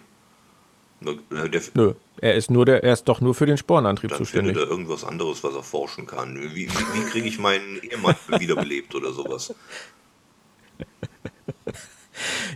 [1.04, 4.18] Äh, Der, Nö, er ist nur der, er ist doch nur für den Sporenantrieb Dann
[4.18, 4.56] zuständig.
[4.56, 6.40] er irgendwas anderes, was er forschen kann.
[6.40, 9.54] Wie, wie, wie kriege ich meinen Ehemann wiederbelebt oder sowas?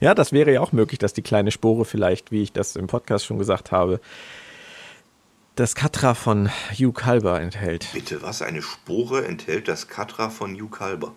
[0.00, 2.86] Ja, das wäre ja auch möglich, dass die kleine Spore vielleicht, wie ich das im
[2.86, 4.00] Podcast schon gesagt habe,
[5.54, 7.88] das Katra von Hugh Kalber enthält.
[7.94, 8.42] Bitte, was?
[8.42, 11.14] Eine Spore enthält das Katra von Hugh Kalber.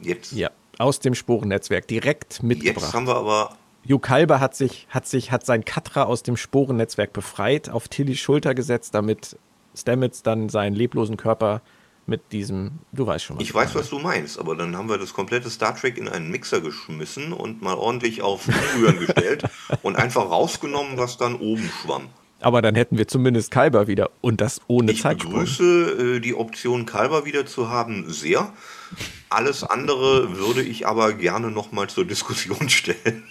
[0.00, 2.94] Jetzt, Ja, aus dem Sporennetzwerk direkt jetzt mitgebracht.
[2.94, 3.56] haben wir aber.
[3.88, 8.18] Hugh Kalber hat sich, hat sich, hat sein Katra aus dem Sporennetzwerk befreit, auf Tillys
[8.18, 9.38] Schulter gesetzt, damit
[9.74, 11.62] Stamets dann seinen leblosen Körper
[12.06, 13.42] mit diesem, du weißt schon was.
[13.42, 16.30] Ich weiß, was du meinst, aber dann haben wir das komplette Star Trek in einen
[16.30, 19.44] Mixer geschmissen und mal ordentlich auf Umrühren gestellt
[19.82, 22.08] und einfach rausgenommen, was dann oben schwamm.
[22.40, 25.32] Aber dann hätten wir zumindest Kalber wieder und das ohne Ich Zeitsprung.
[25.32, 28.52] begrüße äh, die Option, Kalber wieder zu haben, sehr.
[29.28, 33.24] Alles andere würde ich aber gerne nochmal zur Diskussion stellen.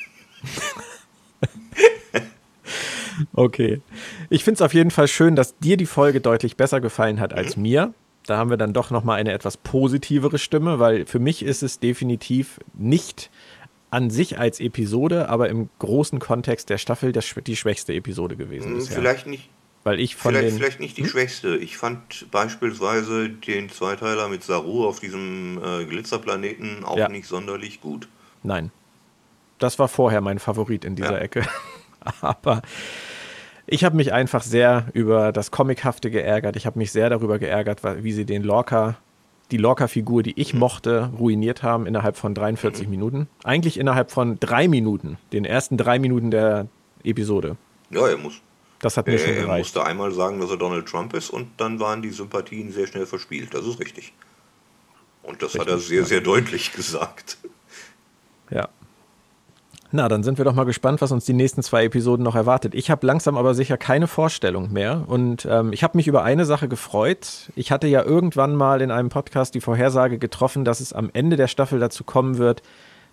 [3.33, 3.81] Okay.
[4.29, 7.33] Ich finde es auf jeden Fall schön, dass dir die Folge deutlich besser gefallen hat
[7.33, 7.93] als mir.
[8.25, 11.79] Da haben wir dann doch nochmal eine etwas positivere Stimme, weil für mich ist es
[11.79, 13.29] definitiv nicht
[13.89, 18.71] an sich als Episode, aber im großen Kontext der Staffel das, die schwächste Episode gewesen
[18.71, 18.97] Hm, bisher.
[18.97, 19.49] Vielleicht nicht,
[19.83, 20.57] Weil ich von vielleicht, den.
[20.57, 21.55] vielleicht nicht die schwächste.
[21.55, 27.07] Ich fand beispielsweise den Zweiteiler mit Saru auf diesem äh, Glitzerplaneten auch Ja.
[27.09, 28.07] nicht sonderlich gut.
[28.43, 28.71] Nein.
[29.59, 31.17] Das war vorher mein Favorit in dieser Ja.
[31.19, 31.43] Ecke.
[32.21, 32.61] Aber
[33.65, 36.55] ich habe mich einfach sehr über das Comichafte geärgert.
[36.57, 38.97] Ich habe mich sehr darüber geärgert, wie sie den Lorca,
[39.51, 43.27] die Lorca-Figur, die ich mochte, ruiniert haben innerhalb von 43 Minuten.
[43.43, 46.67] Eigentlich innerhalb von drei Minuten, den ersten drei Minuten der
[47.03, 47.55] Episode.
[47.89, 48.41] Ja, er, muss,
[48.79, 49.65] Das hat mir er, schon er gereicht.
[49.75, 53.05] musste einmal sagen, dass er Donald Trump ist und dann waren die Sympathien sehr schnell
[53.05, 53.53] verspielt.
[53.53, 54.13] Das ist richtig.
[55.23, 57.37] Und das hat er Richtig, sehr, sehr deutlich gesagt.
[58.49, 58.67] Ja.
[59.97, 62.75] Na, dann sind wir doch mal gespannt, was uns die nächsten zwei Episoden noch erwartet.
[62.75, 66.45] Ich habe langsam aber sicher keine Vorstellung mehr und ähm, ich habe mich über eine
[66.45, 67.51] Sache gefreut.
[67.55, 71.35] Ich hatte ja irgendwann mal in einem Podcast die Vorhersage getroffen, dass es am Ende
[71.35, 72.61] der Staffel dazu kommen wird,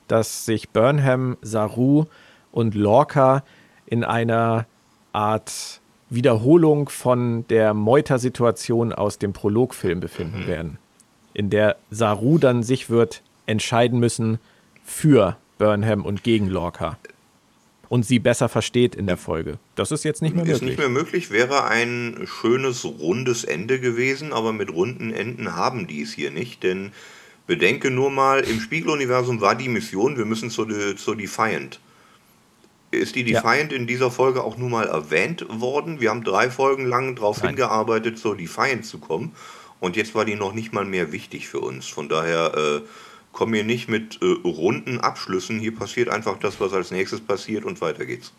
[0.09, 2.05] dass sich Burnham, Saru
[2.53, 3.45] und Lorca
[3.87, 4.67] in einer
[5.15, 5.81] Art
[6.11, 10.47] Wiederholung von der Meuter-Situation aus dem Prologfilm befinden mhm.
[10.49, 10.79] werden,
[11.33, 14.39] in der Saru dann sich wird entscheiden müssen
[14.85, 16.99] für Burnham und gegen Lorca
[17.89, 19.59] und sie besser versteht in der Folge.
[19.77, 20.63] Das ist jetzt nicht mehr möglich.
[20.63, 25.87] Ist nicht mehr möglich, wäre ein schönes, rundes Ende gewesen, aber mit runden Enden haben
[25.87, 26.93] die es hier nicht, denn
[27.47, 31.79] bedenke nur mal, im Spiegeluniversum war die Mission, wir müssen zur, zur Defiant.
[32.91, 33.79] Ist die Defiant ja.
[33.79, 36.01] in dieser Folge auch nur mal erwähnt worden?
[36.01, 39.37] Wir haben drei Folgen lang darauf hingearbeitet, zur Defiant zu kommen.
[39.81, 41.87] Und jetzt war die noch nicht mal mehr wichtig für uns.
[41.87, 42.81] Von daher äh,
[43.35, 45.59] komm hier nicht mit äh, runden Abschlüssen.
[45.59, 48.33] Hier passiert einfach das, was als nächstes passiert und weiter geht's.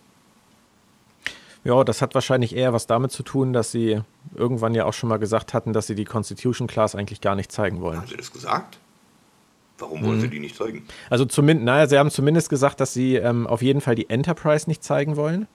[1.63, 4.01] Ja, das hat wahrscheinlich eher was damit zu tun, dass sie
[4.35, 7.51] irgendwann ja auch schon mal gesagt hatten, dass sie die Constitution Class eigentlich gar nicht
[7.51, 7.97] zeigen wollen.
[7.97, 8.77] Haben sie das gesagt?
[9.77, 10.21] Warum wollen mhm.
[10.21, 10.85] sie die nicht zeigen?
[11.09, 14.69] Also zumindest, naja, sie haben zumindest gesagt, dass sie ähm, auf jeden Fall die Enterprise
[14.69, 15.47] nicht zeigen wollen.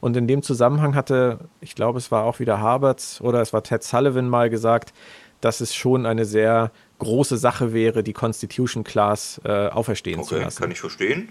[0.00, 3.62] Und in dem Zusammenhang hatte, ich glaube, es war auch wieder Harberts oder es war
[3.62, 4.92] Ted Sullivan mal gesagt,
[5.40, 10.36] dass es schon eine sehr große Sache wäre, die Constitution Class äh, auferstehen okay, zu
[10.38, 10.62] lassen.
[10.62, 11.30] Kann ich verstehen.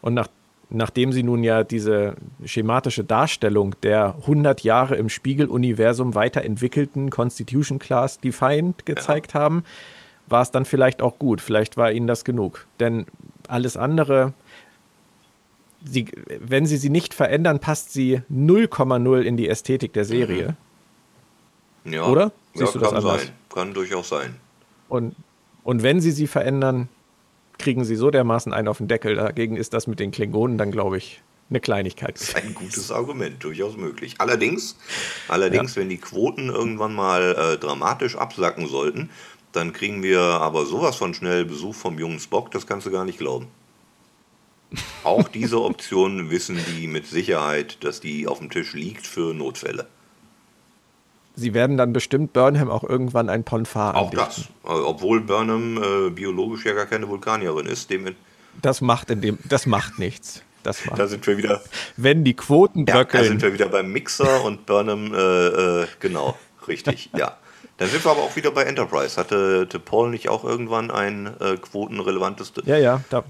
[0.00, 0.28] Und nach,
[0.70, 8.18] nachdem sie nun ja diese schematische Darstellung der 100 Jahre im Spiegeluniversum weiterentwickelten Constitution Class
[8.20, 9.40] Defiant gezeigt ja.
[9.40, 9.64] haben,
[10.26, 11.40] war es dann vielleicht auch gut.
[11.40, 12.66] Vielleicht war ihnen das genug.
[12.80, 13.06] Denn
[13.48, 14.32] alles andere,
[15.84, 16.06] sie,
[16.40, 20.56] wenn sie sie nicht verändern, passt sie 0,0 in die Ästhetik der Serie.
[21.84, 21.92] Mhm.
[21.92, 22.06] Ja.
[22.06, 22.32] Oder?
[22.54, 23.22] Siehst ja, du das anders?
[23.22, 23.32] sein.
[23.52, 24.36] Kann durchaus sein.
[24.94, 25.16] Und,
[25.62, 26.88] und wenn sie sie verändern,
[27.58, 29.16] kriegen sie so dermaßen einen auf den Deckel.
[29.16, 32.14] Dagegen ist das mit den Klingonen dann, glaube ich, eine Kleinigkeit.
[32.14, 34.14] Das ist ein gutes Argument, durchaus möglich.
[34.18, 34.76] Allerdings,
[35.28, 35.82] allerdings ja.
[35.82, 39.10] wenn die Quoten irgendwann mal äh, dramatisch absacken sollten,
[39.52, 43.04] dann kriegen wir aber sowas von schnell Besuch vom jungen Spock, das kannst du gar
[43.04, 43.46] nicht glauben.
[45.04, 49.86] Auch diese Option wissen die mit Sicherheit, dass die auf dem Tisch liegt für Notfälle.
[51.36, 56.10] Sie werden dann bestimmt Burnham auch irgendwann ein Ponfar Auch das, äh, obwohl Burnham äh,
[56.10, 57.90] biologisch ja gar keine Vulkanierin ist.
[57.90, 58.14] Dem
[58.62, 60.42] das macht in dem, das macht nichts.
[60.62, 60.98] Das macht.
[60.98, 61.60] Da sind wir wieder.
[61.96, 63.08] Wenn die Quoten bröckeln.
[63.12, 67.36] Ja, da sind wir wieder beim Mixer und Burnham, äh, äh, genau, richtig, ja.
[67.76, 69.16] Dann sind wir aber auch wieder bei Enterprise.
[69.16, 72.52] Hatte, hatte Paul nicht auch irgendwann ein äh, quotenrelevantes.
[72.64, 73.00] Ja, ja.
[73.10, 73.24] Da,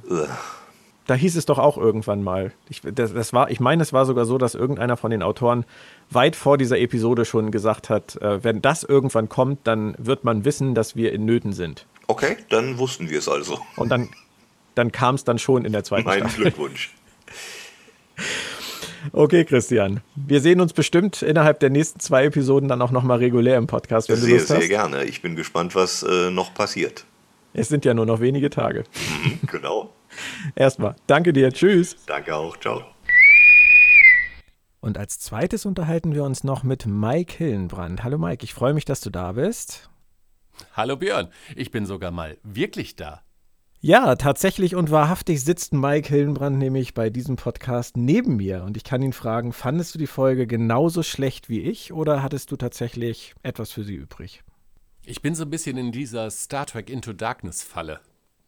[1.06, 2.52] da, hieß es doch auch irgendwann mal.
[2.68, 5.64] Ich, das, das, war, ich meine, es war sogar so, dass irgendeiner von den Autoren
[6.10, 10.44] weit vor dieser Episode schon gesagt hat, äh, wenn das irgendwann kommt, dann wird man
[10.44, 11.86] wissen, dass wir in Nöten sind.
[12.06, 13.58] Okay, dann wussten wir es also.
[13.76, 14.08] Und dann,
[14.74, 16.42] dann kam es dann schon in der zweiten Mein Staffel.
[16.42, 16.94] Glückwunsch.
[19.12, 20.00] Okay, Christian.
[20.14, 24.08] Wir sehen uns bestimmt innerhalb der nächsten zwei Episoden dann auch nochmal regulär im Podcast,
[24.08, 24.60] wenn sehr, du Lust hast.
[24.60, 25.04] Sehr gerne.
[25.04, 27.04] Ich bin gespannt, was äh, noch passiert.
[27.52, 28.84] Es sind ja nur noch wenige Tage.
[29.24, 29.92] Mhm, genau.
[30.54, 31.52] Erstmal, danke dir.
[31.52, 31.96] Tschüss.
[32.06, 32.56] Danke auch.
[32.58, 32.82] Ciao.
[34.80, 38.04] Und als zweites unterhalten wir uns noch mit Mike Hillenbrand.
[38.04, 39.88] Hallo Mike, ich freue mich, dass du da bist.
[40.74, 43.22] Hallo Björn, ich bin sogar mal wirklich da.
[43.80, 48.84] Ja, tatsächlich und wahrhaftig sitzt Mike Hillenbrand nämlich bei diesem Podcast neben mir und ich
[48.84, 53.34] kann ihn fragen, fandest du die Folge genauso schlecht wie ich oder hattest du tatsächlich
[53.42, 54.42] etwas für sie übrig?
[55.04, 58.00] Ich bin so ein bisschen in dieser Star Trek Into Darkness Falle.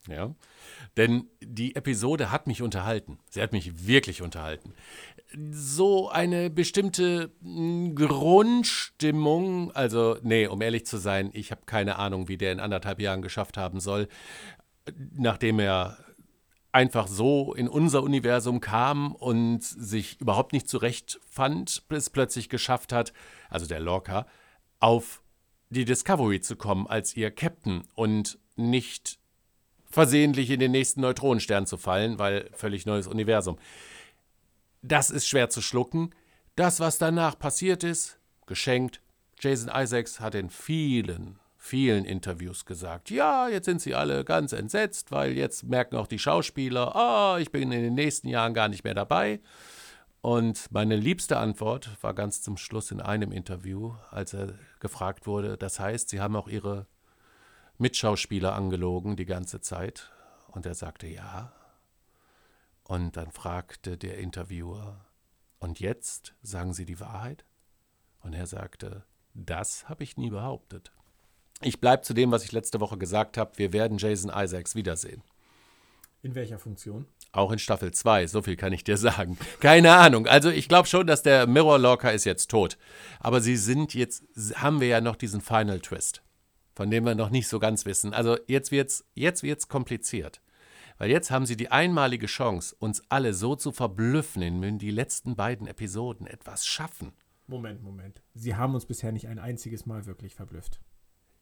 [0.09, 0.35] Ja,
[0.97, 3.19] denn die Episode hat mich unterhalten.
[3.31, 4.75] Sie hat mich wirklich unterhalten.
[5.51, 12.29] So eine bestimmte hm, Grundstimmung, also nee, um ehrlich zu sein, ich habe keine Ahnung,
[12.29, 14.09] wie der in anderthalb Jahren geschafft haben soll,
[15.15, 15.99] nachdem er
[16.77, 23.15] einfach so in unser Universum kam und sich überhaupt nicht zurechtfand, bis plötzlich geschafft hat,
[23.49, 24.27] also der Lorca,
[24.79, 25.23] auf
[25.71, 29.19] die Discovery zu kommen als ihr Captain und nicht
[29.97, 33.57] versehentlich in den nächsten Neutronenstern zu fallen, weil völlig neues Universum.
[34.83, 36.15] Das ist schwer zu schlucken.
[36.55, 39.01] Das, was danach passiert ist, geschenkt.
[39.41, 45.11] Jason Isaacs hat in vielen vielen Interviews gesagt, ja, jetzt sind sie alle ganz entsetzt,
[45.13, 48.85] weil jetzt merken auch die Schauspieler, oh, ich bin in den nächsten Jahren gar nicht
[48.85, 49.41] mehr dabei.
[50.21, 55.57] Und meine liebste Antwort war ganz zum Schluss in einem Interview, als er gefragt wurde,
[55.57, 56.87] das heißt, sie haben auch ihre
[57.79, 60.11] Mitschauspieler angelogen die ganze Zeit.
[60.49, 61.53] Und er sagte ja.
[62.85, 65.07] Und dann fragte der Interviewer,
[65.59, 67.45] und jetzt sagen Sie die Wahrheit?
[68.21, 69.05] Und er sagte,
[69.35, 70.93] das habe ich nie behauptet.
[71.63, 73.57] Ich bleibe zu dem, was ich letzte Woche gesagt habe.
[73.57, 75.23] Wir werden Jason Isaacs wiedersehen.
[76.23, 77.07] In welcher Funktion?
[77.33, 79.39] Auch in Staffel 2, so viel kann ich dir sagen.
[79.61, 80.27] Keine Ahnung.
[80.27, 82.79] Also ich glaube schon, dass der Mirror Locker ist jetzt tot.
[83.21, 84.25] Aber sie sind jetzt,
[84.55, 86.23] haben wir ja noch diesen Final Twist,
[86.77, 88.13] von dem wir noch nicht so ganz wissen.
[88.13, 90.43] Also jetzt wird's, jetzt wird's kompliziert.
[90.99, 95.37] Weil jetzt haben sie die einmalige Chance, uns alle so zu verblüffen, indem die letzten
[95.37, 97.13] beiden Episoden etwas schaffen.
[97.47, 98.23] Moment, Moment.
[98.35, 100.81] Sie haben uns bisher nicht ein einziges Mal wirklich verblüfft.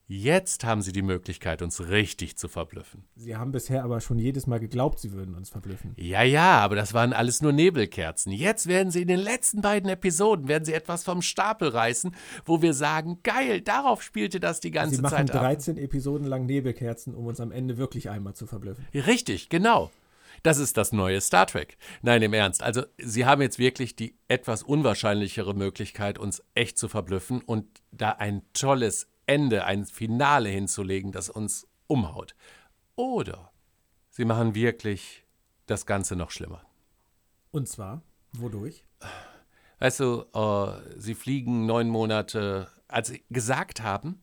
[0.07, 3.05] Jetzt haben sie die Möglichkeit, uns richtig zu verblüffen.
[3.17, 5.95] Sie haben bisher aber schon jedes Mal geglaubt, sie würden uns verblüffen.
[5.97, 8.31] Ja, ja, aber das waren alles nur Nebelkerzen.
[8.31, 12.61] Jetzt werden sie in den letzten beiden Episoden, werden sie etwas vom Stapel reißen, wo
[12.61, 15.41] wir sagen, geil, darauf spielte das die ganze sie machen Zeit ab.
[15.41, 18.85] 13 Episoden lang Nebelkerzen, um uns am Ende wirklich einmal zu verblüffen.
[18.93, 19.91] Richtig, genau.
[20.43, 21.79] Das ist das neue Star Trek.
[22.03, 22.63] Nein, im Ernst.
[22.63, 28.11] Also, Sie haben jetzt wirklich die etwas unwahrscheinlichere Möglichkeit, uns echt zu verblüffen und da
[28.11, 32.35] ein tolles Ende, ein Finale hinzulegen, das uns umhaut.
[32.97, 33.53] Oder
[34.11, 35.25] Sie machen wirklich
[35.67, 36.65] das Ganze noch schlimmer.
[37.51, 38.03] Und zwar,
[38.33, 38.85] wodurch?
[39.81, 44.23] Weißt du, äh, Sie fliegen neun Monate, als Sie gesagt haben,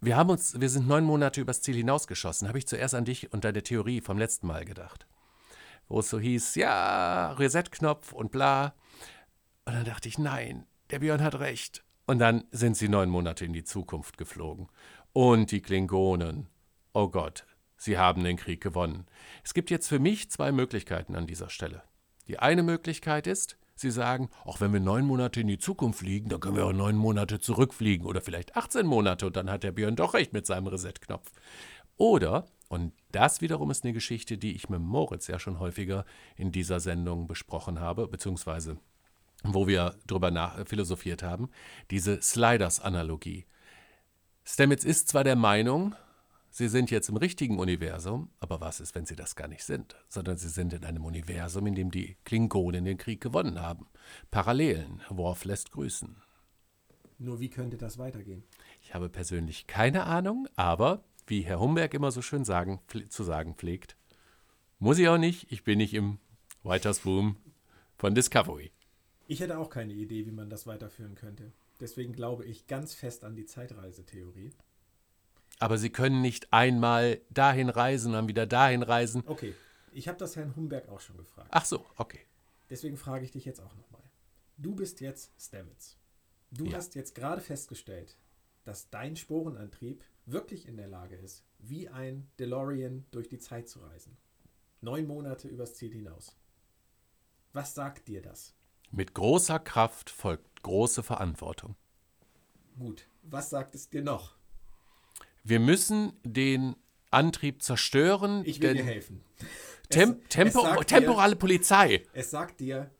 [0.00, 3.32] wir haben uns, wir sind neun Monate übers Ziel hinausgeschossen, habe ich zuerst an dich
[3.32, 5.06] und deine Theorie vom letzten Mal gedacht.
[5.88, 8.74] Wo es so hieß, ja, Reset-Knopf und bla.
[9.64, 11.82] Und dann dachte ich, nein, der Björn hat recht.
[12.06, 14.68] Und dann sind sie neun Monate in die Zukunft geflogen.
[15.12, 16.46] Und die Klingonen.
[16.92, 17.46] Oh Gott,
[17.76, 19.06] sie haben den Krieg gewonnen.
[19.44, 21.82] Es gibt jetzt für mich zwei Möglichkeiten an dieser Stelle.
[22.28, 26.28] Die eine Möglichkeit ist, sie sagen, auch wenn wir neun Monate in die Zukunft fliegen,
[26.28, 29.72] dann können wir auch neun Monate zurückfliegen oder vielleicht 18 Monate und dann hat der
[29.72, 31.30] Björn doch recht mit seinem Reset-Knopf.
[31.96, 36.04] Oder, und das wiederum ist eine Geschichte, die ich mit Moritz ja schon häufiger
[36.36, 38.78] in dieser Sendung besprochen habe, beziehungsweise
[39.42, 41.50] wo wir drüber nach, philosophiert haben,
[41.90, 43.46] diese Sliders-Analogie.
[44.44, 45.94] Stamets ist zwar der Meinung,
[46.50, 49.96] sie sind jetzt im richtigen Universum, aber was ist, wenn sie das gar nicht sind,
[50.08, 53.86] sondern sie sind in einem Universum, in dem die Klingonen den Krieg gewonnen haben.
[54.30, 56.16] Parallelen, Worf lässt grüßen.
[57.18, 58.44] Nur wie könnte das weitergehen?
[58.82, 63.54] Ich habe persönlich keine Ahnung, aber wie Herr Humberg immer so schön sagen, zu sagen
[63.56, 63.96] pflegt,
[64.78, 66.18] muss ich auch nicht, ich bin nicht im
[66.62, 67.36] White Boom
[67.96, 68.70] von Discovery.
[69.26, 71.52] Ich hätte auch keine Idee, wie man das weiterführen könnte.
[71.80, 74.52] Deswegen glaube ich ganz fest an die Zeitreisetheorie.
[75.58, 79.22] Aber Sie können nicht einmal dahin reisen, dann wieder dahin reisen.
[79.26, 79.54] Okay,
[79.92, 81.48] ich habe das Herrn Humberg auch schon gefragt.
[81.50, 82.20] Ach so, okay.
[82.70, 84.02] Deswegen frage ich dich jetzt auch nochmal.
[84.58, 85.96] Du bist jetzt Stamets.
[86.50, 86.76] Du Ja.
[86.76, 88.16] hast jetzt gerade festgestellt,
[88.64, 93.80] dass dein Sporenantrieb wirklich in der Lage ist, wie ein DeLorean durch die Zeit zu
[93.80, 94.16] reisen.
[94.80, 96.36] Neun Monate übers Ziel hinaus.
[97.52, 98.54] Was sagt dir das?
[98.90, 101.76] Mit großer Kraft folgt große Verantwortung.
[102.78, 104.34] Gut, was sagt es dir noch?
[105.44, 106.76] Wir müssen den
[107.10, 109.22] Antrieb zerstören, Ich will dir helfen.
[109.88, 112.04] Tem Es- Tempo es temporale Polizei.
[112.12, 112.90] Es sagt dir,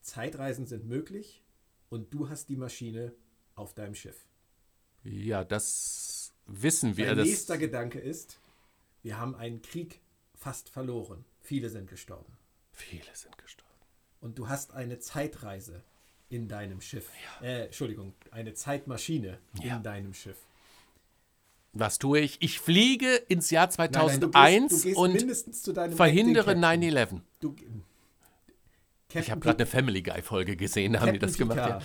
[0.00, 1.42] Zeitreisen sind möglich
[1.88, 3.12] und du hast die Maschine
[3.54, 4.26] auf deinem Schiff.
[5.04, 7.14] Ja, das wissen wir.
[7.14, 8.40] Das, nächster Gedanke ist,
[9.02, 10.00] wir haben einen Krieg
[10.34, 11.24] fast verloren.
[11.40, 12.32] Viele sind gestorben.
[12.72, 13.63] viele sind gestorben.
[14.24, 15.82] Und du hast eine Zeitreise
[16.30, 17.10] in deinem Schiff.
[17.42, 19.76] Äh, Entschuldigung, eine Zeitmaschine Ja.
[19.76, 20.38] in deinem Schiff.
[21.74, 22.40] Was tue ich?
[22.40, 27.20] Ich fliege ins Jahr Nein, nein, du 2001 gehst, du gehst und verhindere Acting Captain.
[27.20, 27.20] 9-11.
[27.40, 27.54] Du,
[29.12, 31.58] Ich habe gerade eine Family Guy-Folge gesehen, da haben die das gemacht.
[31.58, 31.82] Ja.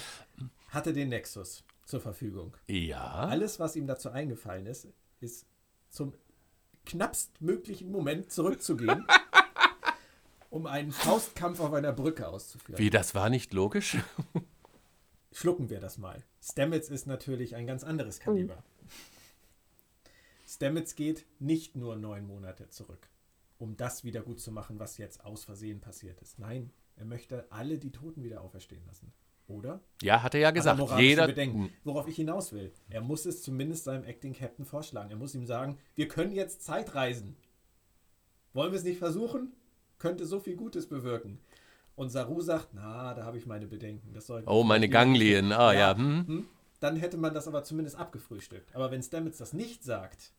[0.69, 2.55] hatte den Nexus zur Verfügung.
[2.67, 3.03] ja.
[3.03, 4.87] Alles, was ihm dazu eingefallen ist,
[5.19, 5.45] ist
[5.89, 6.13] zum
[6.85, 9.05] knappstmöglichen Moment zurückzugehen,
[10.49, 12.79] um einen Faustkampf auf einer Brücke auszuführen.
[12.79, 13.97] Wie, das war nicht logisch?
[15.31, 16.23] Schlucken wir das mal.
[16.41, 18.63] Stamets ist natürlich ein ganz anderes Kaliber.
[20.47, 23.07] Stamets geht nicht nur neun Monate zurück,
[23.59, 26.39] um das wieder gut zu machen, was jetzt aus Versehen passiert ist.
[26.39, 29.13] Nein, er möchte alle die Toten wieder auferstehen lassen.
[29.47, 29.81] Oder?
[30.01, 30.79] Ja, hat er ja er gesagt.
[30.79, 31.27] moralische Jeder.
[31.27, 31.71] Bedenken.
[31.83, 32.71] Worauf ich hinaus will.
[32.89, 35.09] Er muss es zumindest seinem Acting Captain vorschlagen.
[35.09, 37.35] Er muss ihm sagen, wir können jetzt Zeitreisen.
[38.53, 39.53] Wollen wir es nicht versuchen?
[39.99, 41.39] Könnte so viel Gutes bewirken.
[41.95, 44.13] Und Saru sagt, na, da habe ich meine Bedenken.
[44.13, 45.51] Das wir Oh, meine Ganglien.
[45.51, 45.79] Ah, ja.
[45.91, 45.97] Ja.
[45.97, 46.27] Hm.
[46.27, 46.47] hm?
[46.79, 48.73] Dann hätte man das aber zumindest abgefrühstückt.
[48.73, 50.31] Aber wenn Stamets das nicht sagt,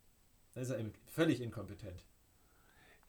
[0.55, 2.07] dann ist er völlig inkompetent.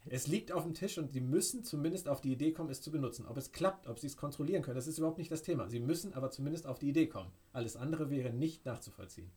[0.05, 2.91] Es liegt auf dem Tisch und sie müssen zumindest auf die Idee kommen, es zu
[2.91, 3.27] benutzen.
[3.27, 5.69] Ob es klappt, ob sie es kontrollieren können, das ist überhaupt nicht das Thema.
[5.69, 7.31] Sie müssen aber zumindest auf die Idee kommen.
[7.53, 9.31] Alles andere wäre nicht nachzuvollziehen.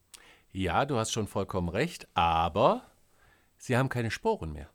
[0.53, 2.82] Ja, du hast schon vollkommen recht, aber
[3.59, 4.70] sie haben keine Sporen mehr.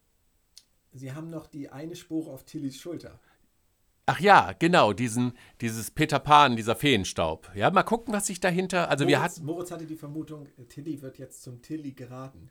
[0.91, 3.19] Sie haben noch die eine Spore auf Tillys Schulter.
[4.07, 7.51] Ach ja, genau, diesen, dieses Peter Pan, dieser Feenstaub.
[7.53, 8.89] Ja, mal gucken, was sich dahinter.
[8.89, 9.45] Also wir Moritz, hatten.
[9.45, 12.49] Moritz hatte die Vermutung, Tilly wird jetzt zum Tilly geraten.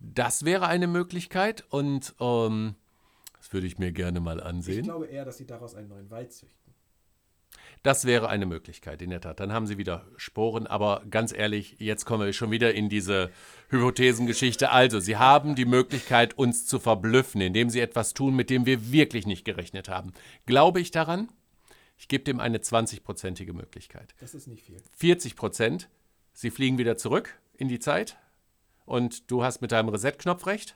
[0.00, 2.76] Das wäre eine Möglichkeit und ähm,
[3.36, 4.84] das würde ich mir gerne mal Ich ansehen.
[4.84, 6.63] glaube eher, dass sie daraus einen neuen Wald züchten.
[7.84, 9.40] Das wäre eine Möglichkeit, in der Tat.
[9.40, 13.30] Dann haben sie wieder Sporen, aber ganz ehrlich, jetzt kommen wir schon wieder in diese
[13.68, 14.70] Hypothesengeschichte.
[14.70, 18.90] Also, sie haben die Möglichkeit, uns zu verblüffen, indem sie etwas tun, mit dem wir
[18.90, 20.14] wirklich nicht gerechnet haben.
[20.46, 21.28] Glaube ich daran?
[21.98, 24.14] Ich gebe dem eine 20-prozentige Möglichkeit.
[24.18, 24.80] Das ist nicht viel.
[24.96, 25.90] 40 Prozent,
[26.32, 28.16] sie fliegen wieder zurück in die Zeit
[28.86, 30.74] und du hast mit deinem Reset-Knopf recht.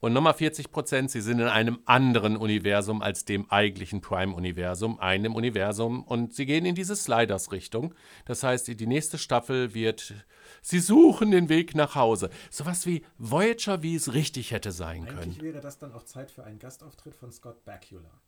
[0.00, 5.34] Und nochmal 40 Prozent, sie sind in einem anderen Universum als dem eigentlichen Prime-Universum, einem
[5.34, 6.02] Universum.
[6.04, 7.94] Und sie gehen in diese Sliders-Richtung.
[8.26, 10.14] Das heißt, die nächste Staffel wird,
[10.60, 12.28] sie suchen den Weg nach Hause.
[12.50, 15.18] Sowas wie Voyager, wie es richtig hätte sein können.
[15.18, 18.20] Eigentlich wäre das dann auch Zeit für einen Gastauftritt von Scott Bakula.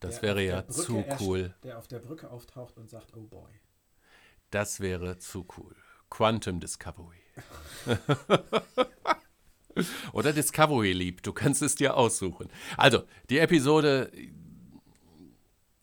[0.00, 1.54] Das wäre ja Brücke zu cool.
[1.62, 3.50] Der auf der Brücke auftaucht und sagt, oh boy.
[4.50, 5.76] Das wäre zu cool.
[6.10, 7.22] Quantum Discovery.
[10.12, 12.48] Oder Discovery Leap, du kannst es dir aussuchen.
[12.76, 14.10] Also, die Episode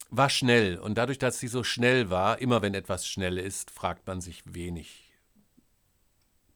[0.10, 4.06] war schnell und dadurch, dass sie so schnell war, immer wenn etwas schnell ist, fragt
[4.08, 5.14] man sich wenig.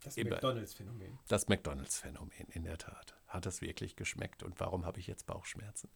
[0.03, 0.17] Das.
[0.17, 1.17] McDonalds-Phänomen.
[1.27, 3.15] Das McDonalds-Phänomen, in der Tat.
[3.27, 5.89] Hat das wirklich geschmeckt und warum habe ich jetzt Bauchschmerzen?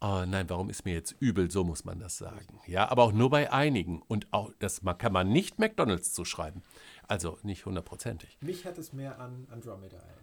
[0.00, 1.50] Oh nein, warum ist mir jetzt übel?
[1.50, 2.60] So muss man das sagen.
[2.66, 4.00] Ja, aber auch nur bei einigen.
[4.00, 6.62] Und auch das kann man nicht McDonalds zuschreiben.
[7.08, 8.38] Also nicht hundertprozentig.
[8.40, 10.21] Mich hat es mehr an Andromeda erinnert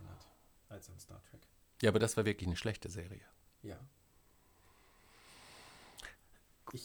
[0.70, 1.42] als an Star Trek.
[1.82, 3.22] Ja, aber das war wirklich eine schlechte Serie.
[3.62, 3.78] Ja.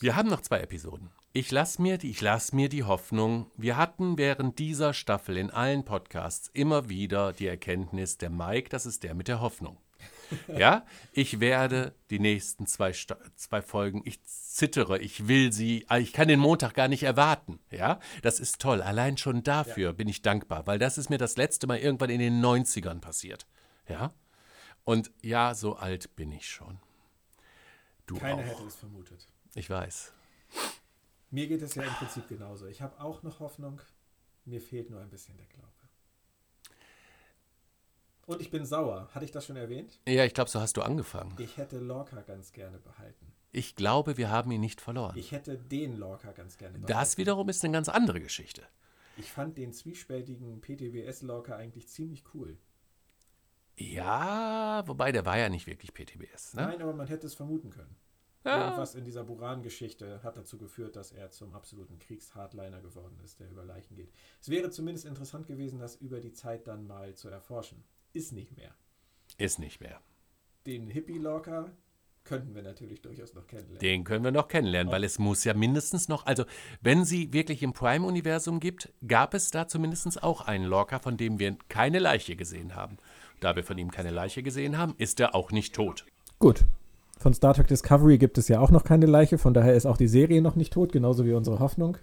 [0.01, 1.11] Wir haben noch zwei Episoden.
[1.35, 5.51] Ich lasse mir, die- ich lass mir die Hoffnung, wir hatten während dieser Staffel in
[5.51, 9.78] allen Podcasts immer wieder die Erkenntnis, der Mike, das ist der mit der Hoffnung.
[10.48, 15.98] Ja, ich werde die nächsten zwei, Sta- zwei Folgen, ich zittere, ich will sie, ah,
[15.98, 17.61] ich kann den Montag gar nicht erwarten.
[17.70, 18.81] Ja, das ist toll.
[18.81, 22.20] Allein schon dafür bin ich dankbar, weil das ist mir das letzte Mal irgendwann in
[22.20, 23.47] den 90ern passiert.
[23.89, 24.15] Ja,
[24.85, 26.78] und ja, so alt bin ich schon.
[28.06, 28.47] Du Keiner auch.
[28.47, 29.27] hätte es vermutet.
[29.55, 30.12] Ich weiß.
[31.31, 32.66] Mir geht es ja im Prinzip genauso.
[32.66, 33.81] Ich habe auch noch Hoffnung.
[34.44, 35.69] Mir fehlt nur ein bisschen der Glaube.
[38.27, 39.09] Und ich bin sauer.
[39.12, 39.98] Hatte ich das schon erwähnt?
[40.06, 41.35] Ja, ich glaube, so hast du angefangen.
[41.39, 43.32] Ich hätte Lorca ganz gerne behalten.
[43.52, 45.16] Ich glaube, wir haben ihn nicht verloren.
[45.16, 46.93] Ich hätte den Lorca ganz gerne behalten.
[46.93, 48.62] Das wiederum ist eine ganz andere Geschichte.
[49.16, 52.56] Ich fand den zwiespältigen PTBS-Lorca eigentlich ziemlich cool.
[53.76, 56.55] Ja, wobei der war ja nicht wirklich PTBS.
[56.55, 56.62] Ne?
[56.62, 57.96] Nein, aber man hätte es vermuten können.
[58.44, 58.64] Ja.
[58.64, 63.51] Irgendwas in dieser Buran-Geschichte hat dazu geführt, dass er zum absoluten Kriegshardliner geworden ist, der
[63.51, 64.12] über Leichen geht.
[64.40, 67.82] Es wäre zumindest interessant gewesen, das über die Zeit dann mal zu erforschen.
[68.12, 68.74] Ist nicht mehr.
[69.38, 69.98] Ist nicht mehr.
[70.66, 71.70] Den Hippie-Lorca
[72.24, 73.80] könnten wir natürlich durchaus noch kennenlernen.
[73.80, 76.44] Den können wir noch kennenlernen, weil es muss ja mindestens noch, also
[76.80, 81.38] wenn sie wirklich im Prime-Universum gibt, gab es da zumindest auch einen Lorca, von dem
[81.38, 82.98] wir keine Leiche gesehen haben.
[83.45, 86.07] Da wir von ihm keine Leiche gesehen haben, ist er auch nicht tot.
[86.39, 86.65] Gut.
[87.19, 89.99] Von Star Trek Discovery gibt es ja auch noch keine Leiche, von daher ist auch
[89.99, 91.99] die Serie noch nicht tot, genauso wie unsere Hoffnung.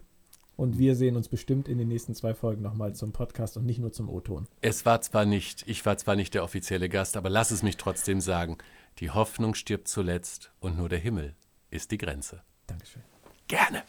[0.56, 3.80] Und wir sehen uns bestimmt in den nächsten zwei Folgen nochmal zum Podcast und nicht
[3.80, 4.46] nur zum O-Ton.
[4.62, 7.78] Es war zwar nicht, ich war zwar nicht der offizielle Gast, aber lass es mich
[7.78, 8.60] trotzdem sagen.
[9.00, 11.34] Die Hoffnung stirbt zuletzt und nur der Himmel
[11.72, 12.44] ist die Grenze.
[12.68, 13.02] Dankeschön.
[13.48, 13.82] Gerne.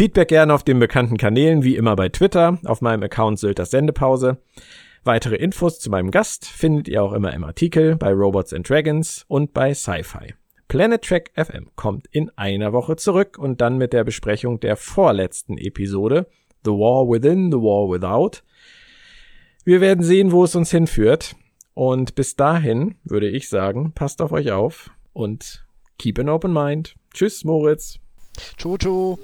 [0.00, 4.38] Feedback gerne auf den bekannten Kanälen, wie immer bei Twitter, auf meinem Account Sylters Sendepause.
[5.04, 9.26] Weitere Infos zu meinem Gast findet ihr auch immer im Artikel bei Robots and Dragons
[9.28, 10.32] und bei Sci-Fi.
[10.68, 15.58] Planet Trek FM kommt in einer Woche zurück und dann mit der Besprechung der vorletzten
[15.58, 16.26] Episode
[16.64, 18.42] The War Within, The War Without.
[19.66, 21.36] Wir werden sehen, wo es uns hinführt.
[21.74, 25.66] Und bis dahin würde ich sagen, passt auf euch auf und
[25.98, 26.94] keep an open mind.
[27.12, 27.98] Tschüss, Moritz.
[28.56, 29.18] Tschu, tschu.